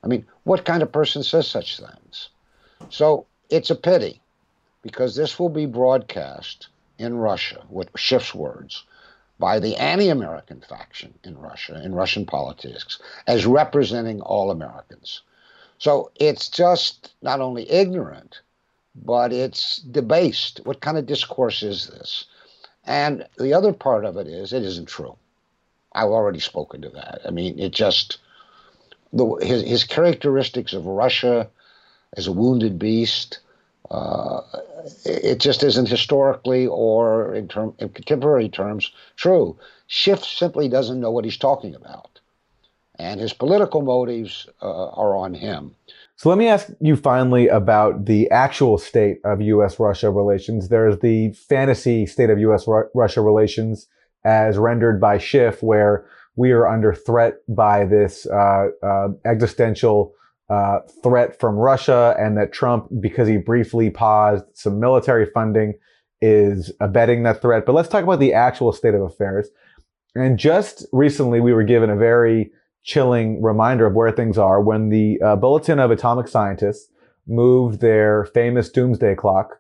I 0.07 0.09
mean, 0.09 0.25
what 0.45 0.65
kind 0.65 0.85
of 0.85 0.93
person 0.93 1.25
says 1.25 1.49
such 1.49 1.81
things? 1.81 2.29
So 2.91 3.27
it's 3.51 3.71
a 3.71 3.75
pity 3.75 4.21
because 4.83 5.17
this 5.17 5.37
will 5.37 5.49
be 5.49 5.67
broadcast 5.67 6.69
in 6.97 7.17
Russia, 7.17 7.65
with 7.69 7.93
Schiff's 7.97 8.33
words, 8.33 8.85
by 9.41 9.59
the 9.59 9.75
anti 9.75 10.09
American 10.09 10.61
faction 10.61 11.13
in 11.25 11.37
Russia, 11.37 11.83
in 11.85 11.93
Russian 11.93 12.25
politics, 12.25 13.01
as 13.27 13.47
representing 13.47 14.21
all 14.21 14.53
Americans. 14.53 15.23
So 15.79 16.13
it's 16.15 16.49
just 16.49 17.13
not 17.21 17.41
only 17.41 17.69
ignorant, 17.69 18.43
but 18.95 19.33
it's 19.33 19.79
debased. 19.79 20.61
What 20.63 20.83
kind 20.83 20.99
of 20.99 21.07
discourse 21.07 21.65
is 21.65 21.89
this? 21.89 22.27
And 22.85 23.27
the 23.39 23.55
other 23.55 23.73
part 23.73 24.05
of 24.05 24.17
it 24.17 24.29
is, 24.29 24.53
it 24.53 24.63
isn't 24.63 24.87
true. 24.87 25.17
I've 25.95 26.11
already 26.11 26.39
spoken 26.39 26.81
to 26.83 26.91
that. 26.91 27.23
I 27.27 27.31
mean, 27.31 27.59
it 27.59 27.73
just, 27.73 28.19
the, 29.13 29.35
his, 29.37 29.63
his 29.63 29.85
characteristics 29.85 30.73
of 30.73 30.87
Russia 30.87 31.49
as 32.17 32.27
a 32.27 32.33
wounded 32.33 32.79
beast, 32.79 33.41
uh, 33.91 34.41
it 35.05 35.39
just 35.39 35.63
isn't 35.63 35.89
historically 35.89 36.67
or 36.67 37.35
in, 37.35 37.49
term, 37.49 37.75
in 37.79 37.89
contemporary 37.91 38.49
terms 38.49 38.93
true. 39.17 39.57
Schiff 39.87 40.25
simply 40.25 40.69
doesn't 40.69 41.01
know 41.01 41.11
what 41.11 41.25
he's 41.25 41.37
talking 41.37 41.75
about. 41.75 42.21
And 42.99 43.21
his 43.21 43.33
political 43.33 43.83
motives 43.83 44.49
uh, 44.63 44.89
are 44.91 45.15
on 45.17 45.35
him. 45.35 45.75
So 46.17 46.31
let 46.31 46.39
me 46.39 46.49
ask 46.49 46.69
you 46.81 46.97
finally 46.97 47.47
about 47.47 48.07
the 48.07 48.31
actual 48.31 48.79
state 48.79 49.19
of 49.23 49.43
U.S. 49.43 49.79
Russia 49.79 50.11
relations. 50.11 50.69
There's 50.69 50.99
the 51.01 51.33
fantasy 51.33 52.07
state 52.07 52.31
of 52.31 52.39
U.S. 52.39 52.67
Russia 52.95 53.21
relations 53.21 53.87
as 54.25 54.57
rendered 54.57 54.99
by 54.99 55.19
Schiff, 55.19 55.63
where 55.63 56.07
we 56.37 56.53
are 56.53 56.69
under 56.69 56.95
threat 56.95 57.35
by 57.49 57.85
this 57.85 58.27
uh, 58.27 58.69
uh, 58.83 59.09
existential 59.25 60.13
uh, 60.49 60.79
threat 61.03 61.41
from 61.41 61.57
Russia, 61.57 62.15
and 62.19 62.37
that 62.37 62.53
Trump, 62.53 62.89
because 63.01 63.27
he 63.27 63.37
briefly 63.37 63.91
paused 63.91 64.45
some 64.55 64.79
military 64.79 65.27
funding, 65.27 65.75
is 66.21 66.73
abetting 66.81 67.25
that 67.25 67.43
threat. 67.43 67.67
But 67.67 67.75
let's 67.75 67.89
talk 67.89 68.05
about 68.05 68.21
the 68.21 68.33
actual 68.33 68.73
state 68.73 68.95
of 68.95 69.03
affairs. 69.03 69.49
And 70.15 70.39
just 70.39 70.87
recently, 70.93 71.41
we 71.41 71.53
were 71.53 71.65
given 71.65 71.91
a 71.91 71.97
very 71.97 72.53
chilling 72.85 73.43
reminder 73.43 73.87
of 73.87 73.95
where 73.95 74.13
things 74.13 74.39
are 74.39 74.61
when 74.61 74.89
the 74.89 75.21
uh, 75.21 75.37
Bulletin 75.37 75.81
of 75.81 75.91
Atomic 75.91 76.29
Scientists 76.29 76.89
moved 77.27 77.81
their 77.81 78.25
famous 78.27 78.71
doomsday 78.71 79.17
clock 79.17 79.59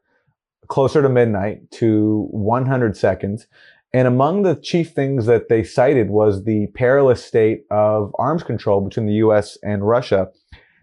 closer 0.68 1.02
to 1.02 1.08
midnight 1.08 1.70
to 1.72 2.28
100 2.30 2.96
seconds. 2.96 3.46
And 3.92 4.06
among 4.06 4.42
the 4.42 4.56
chief 4.56 4.92
things 4.92 5.26
that 5.26 5.48
they 5.48 5.62
cited 5.62 6.10
was 6.10 6.44
the 6.44 6.66
perilous 6.74 7.24
state 7.24 7.64
of 7.70 8.14
arms 8.18 8.42
control 8.42 8.80
between 8.80 9.06
the 9.06 9.14
US 9.14 9.56
and 9.62 9.86
Russia. 9.86 10.28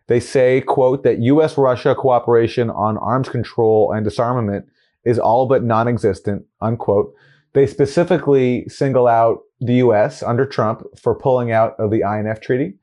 They 0.08 0.20
say, 0.20 0.62
quote, 0.62 1.04
that 1.04 1.20
US 1.20 1.58
Russia 1.58 1.96
cooperation 1.96 2.70
on 2.70 2.98
arms 2.98 3.30
control 3.30 3.92
and 3.92 4.04
disarmament 4.04 4.66
is 5.06 5.20
all 5.20 5.48
but 5.48 5.64
non 5.64 5.88
existent, 5.88 6.46
unquote. 6.62 7.14
They 7.54 7.68
specifically 7.68 8.68
single 8.68 9.08
out 9.08 9.42
the 9.60 9.76
US 9.76 10.24
under 10.24 10.46
Trump 10.46 10.84
for 10.98 11.16
pulling 11.16 11.52
out 11.52 11.76
of 11.80 11.92
the 11.92 12.02
INF 12.02 12.42
Treaty. 12.42 12.76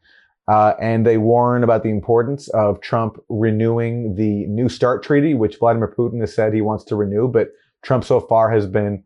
Uh, 0.49 0.75
and 0.81 1.07
they 1.07 1.17
warn 1.17 1.63
about 1.63 1.83
the 1.85 1.91
importance 1.91 2.49
of 2.49 2.81
Trump 2.81 3.19
renewing 3.29 4.17
the 4.17 4.47
New 4.47 4.69
START 4.69 5.03
treaty, 5.03 5.33
which 5.33 5.59
Vladimir 5.59 5.95
Putin 5.97 6.21
has 6.21 6.35
said 6.35 6.53
he 6.53 6.61
wants 6.61 6.83
to 6.85 6.97
renew, 6.97 7.29
but 7.29 7.53
Trump 7.83 8.03
so 8.03 8.19
far 8.19 8.51
has 8.51 8.67
been 8.67 9.05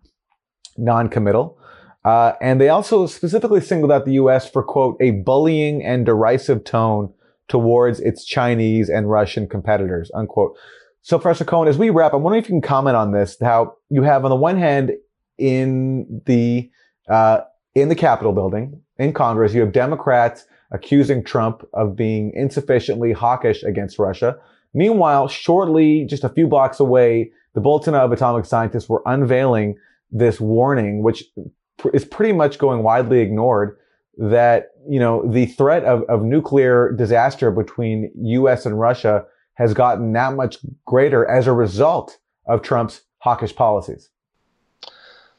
non-committal. 0.76 1.58
Uh, 2.04 2.32
and 2.40 2.60
they 2.60 2.68
also 2.68 3.06
specifically 3.06 3.60
singled 3.60 3.90
out 3.90 4.04
the 4.04 4.12
U.S. 4.14 4.48
for 4.48 4.62
quote 4.62 4.96
a 5.00 5.12
bullying 5.12 5.82
and 5.82 6.04
derisive 6.04 6.64
tone 6.64 7.12
towards 7.48 8.00
its 8.00 8.24
Chinese 8.24 8.88
and 8.88 9.10
Russian 9.10 9.48
competitors 9.48 10.10
unquote. 10.14 10.56
So, 11.02 11.18
Professor 11.18 11.44
Cohen, 11.44 11.68
as 11.68 11.76
we 11.76 11.90
wrap, 11.90 12.14
I'm 12.14 12.22
wondering 12.22 12.42
if 12.42 12.48
you 12.48 12.54
can 12.54 12.62
comment 12.62 12.96
on 12.96 13.12
this. 13.12 13.36
How 13.40 13.76
you 13.90 14.02
have, 14.02 14.24
on 14.24 14.30
the 14.30 14.36
one 14.36 14.56
hand, 14.56 14.92
in 15.36 16.22
the 16.24 16.70
uh, 17.08 17.40
in 17.74 17.88
the 17.88 17.94
Capitol 17.94 18.32
building 18.32 18.80
in 18.98 19.12
Congress, 19.12 19.52
you 19.52 19.60
have 19.60 19.72
Democrats 19.72 20.46
accusing 20.70 21.22
Trump 21.22 21.62
of 21.74 21.94
being 21.94 22.32
insufficiently 22.34 23.12
hawkish 23.12 23.62
against 23.62 23.98
Russia. 23.98 24.36
Meanwhile, 24.72 25.28
shortly, 25.28 26.06
just 26.08 26.24
a 26.24 26.28
few 26.28 26.46
blocks 26.46 26.80
away, 26.80 27.30
the 27.54 27.60
Bulletin 27.60 27.94
of 27.94 28.10
Atomic 28.10 28.44
Scientists 28.44 28.88
were 28.88 29.02
unveiling 29.06 29.76
this 30.14 30.40
warning, 30.40 31.02
which 31.02 31.24
is 31.92 32.04
pretty 32.04 32.32
much 32.32 32.58
going 32.58 32.82
widely 32.82 33.20
ignored, 33.20 33.76
that 34.16 34.68
you 34.88 35.00
know 35.00 35.28
the 35.30 35.46
threat 35.46 35.84
of, 35.84 36.04
of 36.04 36.22
nuclear 36.22 36.92
disaster 36.92 37.50
between 37.50 38.10
U.S. 38.22 38.64
and 38.64 38.78
Russia 38.78 39.26
has 39.54 39.74
gotten 39.74 40.12
that 40.12 40.34
much 40.34 40.58
greater 40.86 41.26
as 41.28 41.46
a 41.46 41.52
result 41.52 42.18
of 42.46 42.62
Trump's 42.62 43.02
hawkish 43.18 43.54
policies. 43.54 44.10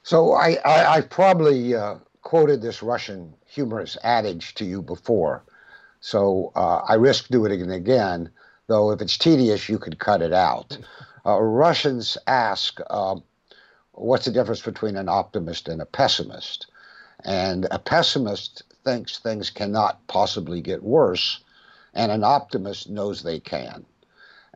So 0.04 0.34
I, 0.34 0.58
I, 0.66 0.98
I 0.98 1.02
probably 1.02 1.76
uh, 1.76 1.96
quoted 2.22 2.62
this 2.62 2.84
Russian 2.84 3.34
humorous 3.46 3.98
adage 4.04 4.54
to 4.56 4.66
you 4.66 4.82
before, 4.82 5.44
so 6.02 6.52
uh, 6.56 6.82
I 6.88 6.96
risk 6.96 7.30
doing 7.30 7.60
it 7.60 7.74
again. 7.74 8.30
Though 8.68 8.92
if 8.92 9.02
it's 9.02 9.18
tedious, 9.18 9.70
you 9.70 9.80
could 9.80 10.00
cut 10.00 10.22
it 10.22 10.34
out. 10.34 10.78
Uh, 11.26 11.40
Russians 11.40 12.18
ask, 12.28 12.80
uh, 12.90 13.16
"What's 13.98 14.26
the 14.26 14.32
difference 14.32 14.62
between 14.62 14.98
an 14.98 15.08
optimist 15.08 15.70
and 15.70 15.82
a 15.82 15.86
pessimist?" 15.86 16.68
And 17.24 17.66
a 17.72 17.80
pessimist 17.80 18.64
thinks 18.84 19.18
things 19.18 19.50
cannot 19.50 20.06
possibly 20.08 20.62
get 20.62 20.84
worse, 20.84 21.40
and 21.94 22.12
an 22.12 22.24
optimist 22.24 22.90
knows 22.90 23.24
they 23.24 23.40
can. 23.40 23.86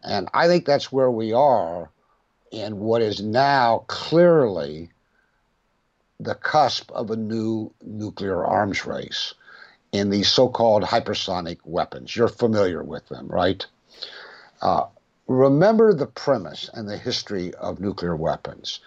And 0.03 0.29
I 0.33 0.47
think 0.47 0.65
that's 0.65 0.91
where 0.91 1.09
we 1.09 1.33
are 1.33 1.89
in 2.51 2.79
what 2.79 3.01
is 3.01 3.21
now 3.21 3.85
clearly 3.87 4.91
the 6.19 6.35
cusp 6.35 6.91
of 6.91 7.09
a 7.09 7.15
new 7.15 7.71
nuclear 7.81 8.45
arms 8.45 8.85
race 8.85 9.33
in 9.91 10.09
these 10.09 10.27
so-called 10.27 10.83
hypersonic 10.83 11.59
weapons. 11.63 12.15
You're 12.15 12.27
familiar 12.27 12.83
with 12.83 13.07
them, 13.07 13.27
right? 13.27 13.65
Uh, 14.61 14.85
remember 15.27 15.93
the 15.93 16.05
premise 16.05 16.69
and 16.73 16.89
the 16.89 16.97
history 16.97 17.53
of 17.55 17.79
nuclear 17.79 18.15
weapons. 18.15 18.79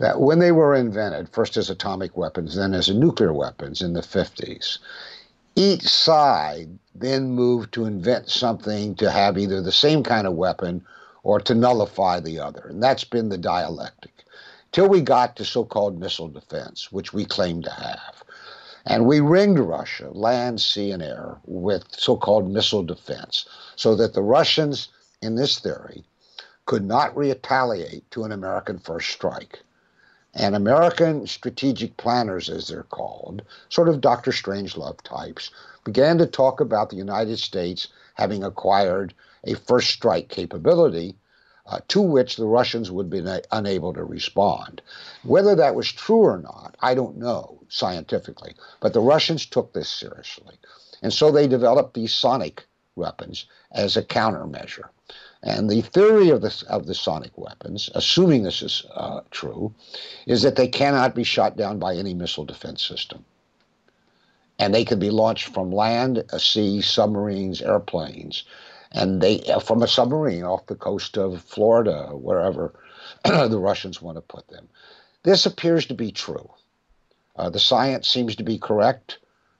That 0.00 0.20
when 0.20 0.38
they 0.38 0.50
were 0.50 0.74
invented, 0.74 1.28
first 1.28 1.56
as 1.56 1.70
atomic 1.70 2.16
weapons, 2.16 2.56
then 2.56 2.74
as 2.74 2.88
nuclear 2.88 3.32
weapons 3.32 3.82
in 3.82 3.92
the 3.92 4.00
50s, 4.00 4.78
each 5.54 5.82
side 5.82 6.78
then 6.94 7.30
moved 7.30 7.72
to 7.74 7.84
invent 7.84 8.28
something 8.28 8.94
to 8.96 9.10
have 9.10 9.36
either 9.36 9.60
the 9.60 9.72
same 9.72 10.02
kind 10.02 10.26
of 10.26 10.34
weapon 10.34 10.84
or 11.22 11.38
to 11.40 11.54
nullify 11.54 12.18
the 12.18 12.40
other. 12.40 12.66
And 12.68 12.82
that's 12.82 13.04
been 13.04 13.28
the 13.28 13.38
dialectic 13.38 14.24
till 14.72 14.88
we 14.88 15.00
got 15.00 15.36
to 15.36 15.44
so 15.44 15.64
called 15.64 15.98
missile 15.98 16.28
defense, 16.28 16.90
which 16.90 17.12
we 17.12 17.24
claim 17.24 17.62
to 17.62 17.70
have. 17.70 18.22
And 18.86 19.06
we 19.06 19.20
ringed 19.20 19.58
Russia, 19.58 20.08
land, 20.12 20.60
sea, 20.60 20.92
and 20.92 21.02
air, 21.02 21.36
with 21.44 21.84
so 21.90 22.16
called 22.16 22.50
missile 22.50 22.82
defense, 22.82 23.44
so 23.76 23.94
that 23.96 24.14
the 24.14 24.22
Russians, 24.22 24.88
in 25.20 25.34
this 25.34 25.58
theory, 25.58 26.04
could 26.64 26.84
not 26.84 27.14
retaliate 27.16 28.10
to 28.12 28.24
an 28.24 28.32
American 28.32 28.78
first 28.78 29.10
strike. 29.10 29.60
And 30.34 30.54
American 30.54 31.26
strategic 31.26 31.96
planners, 31.96 32.48
as 32.48 32.68
they're 32.68 32.84
called, 32.84 33.42
sort 33.68 33.88
of 33.88 34.00
Dr. 34.00 34.30
Strangelove 34.30 35.00
types, 35.02 35.50
began 35.84 36.18
to 36.18 36.26
talk 36.26 36.60
about 36.60 36.90
the 36.90 36.96
United 36.96 37.38
States 37.38 37.88
having 38.14 38.44
acquired 38.44 39.14
a 39.44 39.54
first 39.54 39.90
strike 39.90 40.28
capability 40.28 41.16
uh, 41.66 41.80
to 41.88 42.00
which 42.00 42.36
the 42.36 42.46
Russians 42.46 42.90
would 42.90 43.10
be 43.10 43.20
na- 43.20 43.40
unable 43.52 43.92
to 43.94 44.04
respond. 44.04 44.82
Whether 45.22 45.54
that 45.56 45.74
was 45.74 45.90
true 45.90 46.22
or 46.22 46.38
not, 46.38 46.76
I 46.80 46.94
don't 46.94 47.16
know 47.16 47.60
scientifically, 47.68 48.54
but 48.80 48.92
the 48.92 49.00
Russians 49.00 49.46
took 49.46 49.72
this 49.72 49.88
seriously. 49.88 50.58
And 51.02 51.12
so 51.12 51.30
they 51.30 51.46
developed 51.46 51.94
these 51.94 52.12
sonic 52.12 52.66
weapons 52.96 53.46
as 53.72 53.96
a 53.96 54.02
countermeasure. 54.02 54.88
And 55.42 55.70
the 55.70 55.80
theory 55.80 56.28
of 56.30 56.42
the, 56.42 56.64
of 56.68 56.86
the 56.86 56.94
sonic 56.94 57.36
weapons, 57.36 57.88
assuming 57.94 58.42
this 58.42 58.60
is 58.60 58.84
uh, 58.94 59.20
true, 59.30 59.74
is 60.26 60.42
that 60.42 60.56
they 60.56 60.68
cannot 60.68 61.14
be 61.14 61.24
shot 61.24 61.56
down 61.56 61.78
by 61.78 61.94
any 61.94 62.12
missile 62.12 62.44
defense 62.44 62.82
system. 62.82 63.24
And 64.58 64.74
they 64.74 64.84
can 64.84 64.98
be 64.98 65.10
launched 65.10 65.54
from 65.54 65.72
land, 65.72 66.22
sea, 66.38 66.82
submarines, 66.82 67.62
airplanes 67.62 68.44
and 68.92 69.20
they 69.20 69.40
uh, 69.44 69.60
from 69.60 69.82
a 69.82 69.88
submarine 69.88 70.44
off 70.44 70.66
the 70.66 70.74
coast 70.74 71.16
of 71.16 71.42
Florida, 71.42 72.08
wherever 72.12 72.74
the 73.24 73.58
Russians 73.58 74.02
want 74.02 74.16
to 74.16 74.22
put 74.22 74.48
them. 74.48 74.68
This 75.22 75.46
appears 75.46 75.86
to 75.86 75.94
be 75.94 76.12
true. 76.12 76.50
Uh, 77.36 77.50
the 77.50 77.58
science 77.58 78.08
seems 78.08 78.36
to 78.36 78.42
be 78.42 78.58
correct. 78.58 79.18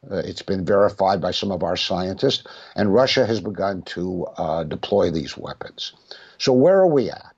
Uh, 0.08 0.16
it's 0.16 0.42
been 0.42 0.64
verified 0.64 1.20
by 1.20 1.30
some 1.30 1.50
of 1.52 1.62
our 1.62 1.76
scientists, 1.76 2.44
and 2.74 2.94
Russia 2.94 3.26
has 3.26 3.40
begun 3.40 3.82
to 3.82 4.26
uh, 4.38 4.64
deploy 4.64 5.10
these 5.10 5.36
weapons. 5.36 5.92
So, 6.38 6.52
where 6.52 6.78
are 6.78 6.86
we 6.86 7.10
at? 7.10 7.34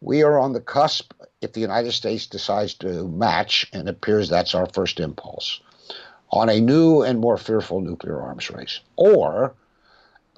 We 0.00 0.22
are 0.22 0.38
on 0.38 0.52
the 0.52 0.60
cusp, 0.60 1.12
if 1.40 1.52
the 1.52 1.60
United 1.60 1.92
States 1.92 2.26
decides 2.26 2.74
to 2.74 3.08
match, 3.08 3.68
and 3.72 3.88
it 3.88 3.90
appears 3.90 4.28
that's 4.28 4.54
our 4.54 4.66
first 4.66 5.00
impulse, 5.00 5.60
on 6.30 6.48
a 6.48 6.60
new 6.60 7.02
and 7.02 7.18
more 7.18 7.36
fearful 7.36 7.80
nuclear 7.80 8.20
arms 8.20 8.50
race. 8.50 8.80
Or 8.96 9.54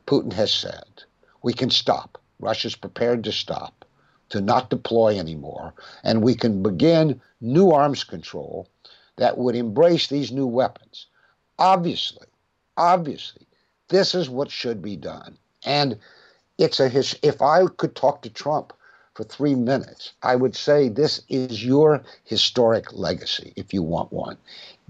Putin 0.07 0.33
has 0.33 0.53
said 0.53 1.05
we 1.43 1.53
can 1.53 1.71
stop. 1.71 2.19
Russia's 2.41 2.75
prepared 2.75 3.25
to 3.25 3.33
stop, 3.33 3.85
to 4.31 4.41
not 4.41 4.71
deploy 4.71 5.19
anymore, 5.19 5.75
and 6.03 6.23
we 6.23 6.35
can 6.35 6.63
begin 6.63 7.21
new 7.41 7.71
arms 7.71 8.05
control 8.05 8.69
that 9.17 9.37
would 9.37 9.55
embrace 9.55 10.07
these 10.09 10.33
new 10.33 10.47
weapons. 10.47 11.07
Obviously, 11.63 12.27
obviously, 12.77 13.47
this 13.89 14.17
is 14.17 14.29
what 14.29 14.51
should 14.51 14.83
be 14.83 14.97
done. 14.97 15.39
And 15.65 15.97
it's 16.59 16.81
a 16.81 16.89
his, 16.89 17.17
if 17.23 17.41
I 17.41 17.67
could 17.77 17.95
talk 17.95 18.23
to 18.23 18.31
Trump 18.31 18.73
for 19.15 19.23
three 19.23 19.55
minutes, 19.55 20.13
I 20.25 20.35
would 20.35 20.57
say 20.57 20.89
this 20.89 21.23
is 21.29 21.65
your 21.65 22.03
historic 22.25 22.93
legacy, 22.93 23.53
if 23.55 23.73
you 23.73 23.81
want 23.81 24.13
one. 24.13 24.39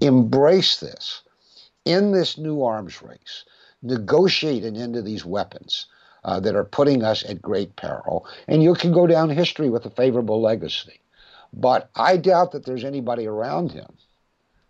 Embrace 0.01 0.79
this 0.79 1.21
in 1.85 2.11
this 2.11 2.39
new 2.39 2.63
arms 2.63 3.03
race 3.03 3.45
negotiate 3.83 4.63
an 4.63 4.75
end 4.75 4.95
to 4.95 5.01
these 5.03 5.25
weapons 5.25 5.85
uh, 6.23 6.39
that 6.39 6.55
are 6.55 6.63
putting 6.63 7.03
us 7.03 7.23
at 7.25 7.39
great 7.39 7.75
peril. 7.75 8.25
And 8.47 8.63
you 8.63 8.73
can 8.73 8.91
go 8.91 9.05
down 9.05 9.29
history 9.29 9.69
with 9.69 9.85
a 9.85 9.91
favorable 9.91 10.41
legacy. 10.41 10.99
But 11.53 11.89
I 11.95 12.17
doubt 12.17 12.53
that 12.53 12.65
there's 12.65 12.83
anybody 12.83 13.27
around 13.27 13.73
him, 13.73 13.93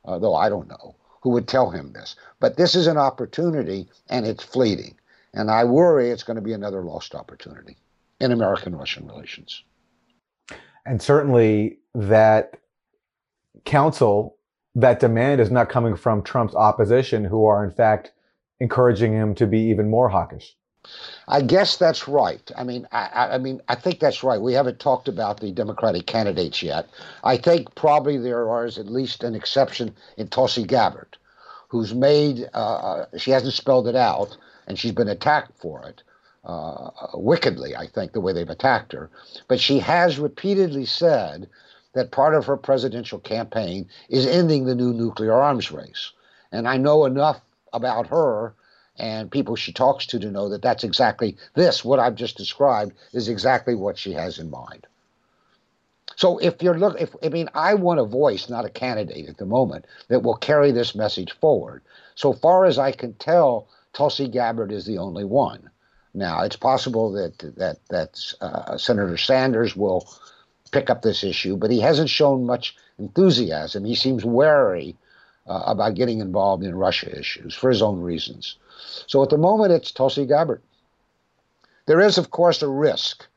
though 0.06 0.36
I 0.36 0.50
don't 0.50 0.68
know, 0.68 0.96
who 1.24 1.30
would 1.30 1.48
tell 1.48 1.72
him 1.72 1.94
this. 1.94 2.18
But 2.42 2.58
this 2.58 2.76
is 2.76 2.86
an 2.86 2.98
opportunity, 2.98 3.88
and 4.10 4.28
it's 4.28 4.44
fleeting. 4.44 4.96
And 5.34 5.50
I 5.50 5.64
worry 5.64 6.10
it's 6.10 6.24
going 6.24 6.36
to 6.36 6.42
be 6.42 6.52
another 6.52 6.82
lost 6.82 7.16
opportunity 7.16 7.78
in 8.20 8.34
American 8.34 8.76
Russian 8.76 9.08
relations. 9.08 9.64
And 10.86 11.02
certainly 11.02 11.80
that 11.96 12.60
counsel 13.64 14.36
that 14.76 15.00
demand 15.00 15.40
is 15.40 15.50
not 15.50 15.70
coming 15.70 15.96
from 15.96 16.24
Trump's 16.24 16.56
opposition, 16.56 17.24
who 17.24 17.46
are 17.46 17.64
in 17.64 17.72
fact 17.72 18.12
encouraging 18.60 19.14
him 19.14 19.34
to 19.36 19.48
be 19.48 19.60
even 19.60 19.90
more 19.90 20.10
hawkish. 20.10 20.58
I 21.28 21.42
guess 21.42 21.78
that's 21.78 22.08
right. 22.08 22.52
I 22.58 22.64
mean, 22.64 22.88
I, 22.92 23.30
I, 23.32 23.38
mean, 23.38 23.62
I 23.70 23.76
think 23.76 24.00
that's 24.00 24.24
right. 24.24 24.42
We 24.42 24.54
haven't 24.54 24.80
talked 24.80 25.08
about 25.08 25.40
the 25.40 25.52
Democratic 25.52 26.06
candidates 26.06 26.62
yet. 26.62 26.88
I 27.24 27.38
think 27.38 27.74
probably 27.76 28.18
there 28.18 28.66
is 28.66 28.78
at 28.78 28.88
least 28.88 29.24
an 29.24 29.36
exception 29.36 29.96
in 30.18 30.28
Tulsi 30.28 30.66
Gabbard, 30.66 31.18
who's 31.70 31.94
made. 31.94 32.50
Uh, 32.54 32.58
uh, 32.58 33.06
she 33.18 33.32
hasn't 33.32 33.54
spelled 33.54 33.88
it 33.88 33.96
out, 33.96 34.36
and 34.68 34.78
she's 34.78 34.92
been 34.92 35.08
attacked 35.08 35.58
for 35.58 35.88
it 35.88 36.04
uh, 36.44 36.90
wickedly. 37.14 37.76
I 37.76 37.88
think 37.88 38.12
the 38.12 38.22
way 38.22 38.34
they've 38.34 38.50
attacked 38.50 38.92
her, 38.92 39.10
but 39.48 39.60
she 39.60 39.80
has 39.80 40.20
repeatedly 40.20 40.86
said 40.86 41.50
that 41.94 42.12
part 42.12 42.36
of 42.36 42.46
her 42.46 42.58
presidential 42.58 43.20
campaign 43.20 43.88
is 44.10 44.26
ending 44.26 44.66
the 44.66 44.76
new 44.76 44.92
nuclear 44.94 45.34
arms 45.34 45.72
race. 45.72 46.12
And 46.52 46.68
I 46.68 46.78
know 46.78 47.06
enough 47.06 47.40
about 47.72 48.08
her 48.08 48.54
and 48.98 49.32
people 49.32 49.56
she 49.56 49.74
talks 49.74 50.06
to 50.08 50.20
to 50.20 50.32
know 50.32 50.50
that 50.50 50.62
that's 50.62 50.84
exactly 50.84 51.38
this, 51.56 51.84
what 51.84 52.00
I've 52.00 52.16
just 52.16 52.38
described, 52.38 52.94
is 53.12 53.28
exactly 53.28 53.76
what 53.76 53.98
she 53.98 54.14
has 54.14 54.40
in 54.40 54.50
mind. 54.50 54.86
So 56.16 56.38
if 56.38 56.62
you're 56.62 56.78
look, 56.78 57.02
if 57.02 57.16
I 57.24 57.30
mean, 57.30 57.50
I 57.56 57.74
want 57.74 58.00
a 58.00 58.06
voice, 58.06 58.50
not 58.50 58.66
a 58.66 58.70
candidate 58.70 59.28
at 59.28 59.38
the 59.38 59.46
moment, 59.46 59.86
that 60.10 60.22
will 60.22 60.36
carry 60.36 60.72
this 60.72 60.94
message 60.94 61.32
forward. 61.32 61.82
So 62.16 62.34
far 62.34 62.66
as 62.66 62.78
I 62.78 62.92
can 62.92 63.14
tell, 63.16 63.68
Tulsi 63.94 64.28
Gabbard 64.28 64.72
is 64.72 64.86
the 64.86 65.00
only 65.00 65.24
one. 65.26 65.70
Now 66.14 66.44
it's 66.44 66.56
possible 66.56 67.12
that 67.14 67.40
that 67.58 67.78
that 67.90 68.34
uh, 68.42 68.78
Senator 68.78 69.18
Sanders 69.18 69.76
will 69.76 70.08
pick 70.72 70.90
up 70.90 71.02
this 71.02 71.24
issue, 71.24 71.58
but 71.58 71.72
he 71.72 71.80
hasn't 71.80 72.10
shown 72.10 72.46
much 72.46 72.76
enthusiasm. 73.00 73.86
He 73.86 73.96
seems 73.96 74.24
wary 74.24 74.96
uh, 75.48 75.64
about 75.66 75.96
getting 75.96 76.20
involved 76.20 76.64
in 76.64 76.76
Russia 76.76 77.18
issues 77.18 77.56
for 77.56 77.70
his 77.70 77.82
own 77.82 78.02
reasons. 78.02 78.58
So 79.08 79.24
at 79.24 79.30
the 79.30 79.38
moment, 79.38 79.72
it's 79.72 79.92
Tulsi 79.92 80.26
Gabbard. 80.26 80.62
There 81.86 82.02
is, 82.02 82.18
of 82.18 82.32
course, 82.32 82.62
a 82.62 82.70
risk. 82.70 83.28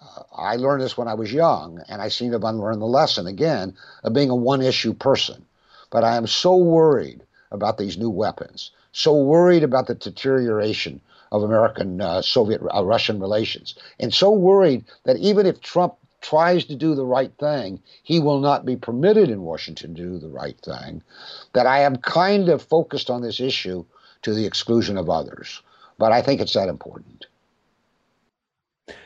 Uh, 0.00 0.22
I 0.36 0.56
learned 0.56 0.82
this 0.82 0.98
when 0.98 1.08
I 1.08 1.14
was 1.14 1.32
young, 1.32 1.82
and 1.88 2.02
I 2.02 2.08
seem 2.08 2.30
to 2.30 2.34
have 2.34 2.44
unlearned 2.44 2.82
the 2.82 2.86
lesson 2.86 3.26
again 3.26 3.74
of 4.04 4.12
being 4.12 4.30
a 4.30 4.36
one 4.36 4.62
issue 4.62 4.92
person. 4.92 5.44
But 5.90 6.04
I 6.04 6.16
am 6.16 6.26
so 6.26 6.56
worried 6.56 7.22
about 7.50 7.78
these 7.78 7.96
new 7.96 8.10
weapons, 8.10 8.70
so 8.92 9.16
worried 9.16 9.62
about 9.62 9.86
the 9.86 9.94
deterioration 9.94 11.00
of 11.32 11.42
American 11.42 12.00
uh, 12.00 12.22
Soviet 12.22 12.60
uh, 12.74 12.84
Russian 12.84 13.18
relations, 13.18 13.74
and 13.98 14.12
so 14.12 14.30
worried 14.30 14.84
that 15.04 15.16
even 15.16 15.46
if 15.46 15.60
Trump 15.60 15.94
tries 16.20 16.64
to 16.64 16.74
do 16.74 16.94
the 16.94 17.04
right 17.04 17.32
thing, 17.38 17.80
he 18.02 18.20
will 18.20 18.40
not 18.40 18.66
be 18.66 18.76
permitted 18.76 19.30
in 19.30 19.42
Washington 19.42 19.94
to 19.94 20.02
do 20.02 20.18
the 20.18 20.28
right 20.28 20.58
thing. 20.60 21.02
That 21.52 21.66
I 21.66 21.80
am 21.80 21.96
kind 21.96 22.48
of 22.48 22.62
focused 22.62 23.10
on 23.10 23.22
this 23.22 23.40
issue 23.40 23.84
to 24.26 24.34
the 24.34 24.44
exclusion 24.44 24.98
of 24.98 25.08
others. 25.08 25.62
But 25.98 26.10
I 26.10 26.20
think 26.20 26.40
it's 26.40 26.54
that 26.54 26.68
important. 26.68 27.26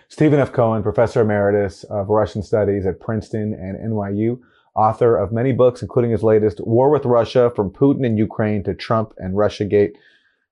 Stephen 0.08 0.40
F. 0.40 0.50
Cohen, 0.50 0.82
professor 0.82 1.20
emeritus 1.20 1.84
of 1.84 2.08
Russian 2.08 2.42
studies 2.42 2.86
at 2.86 3.00
Princeton 3.00 3.52
and 3.52 3.76
NYU, 3.92 4.40
author 4.74 5.18
of 5.18 5.30
many 5.30 5.52
books, 5.52 5.82
including 5.82 6.10
his 6.10 6.22
latest, 6.22 6.58
War 6.66 6.88
with 6.88 7.04
Russia 7.04 7.52
From 7.54 7.70
Putin 7.70 8.06
and 8.06 8.16
Ukraine 8.16 8.64
to 8.64 8.74
Trump 8.74 9.12
and 9.18 9.34
Russiagate. 9.34 9.92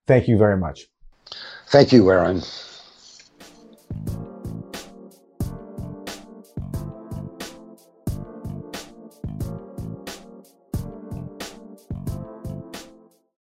Thank 0.07 0.29
you 0.29 0.37
very 0.37 0.59
much. 0.59 0.87
Thank 1.69 1.91
you, 1.91 2.11
Aaron. 2.11 2.43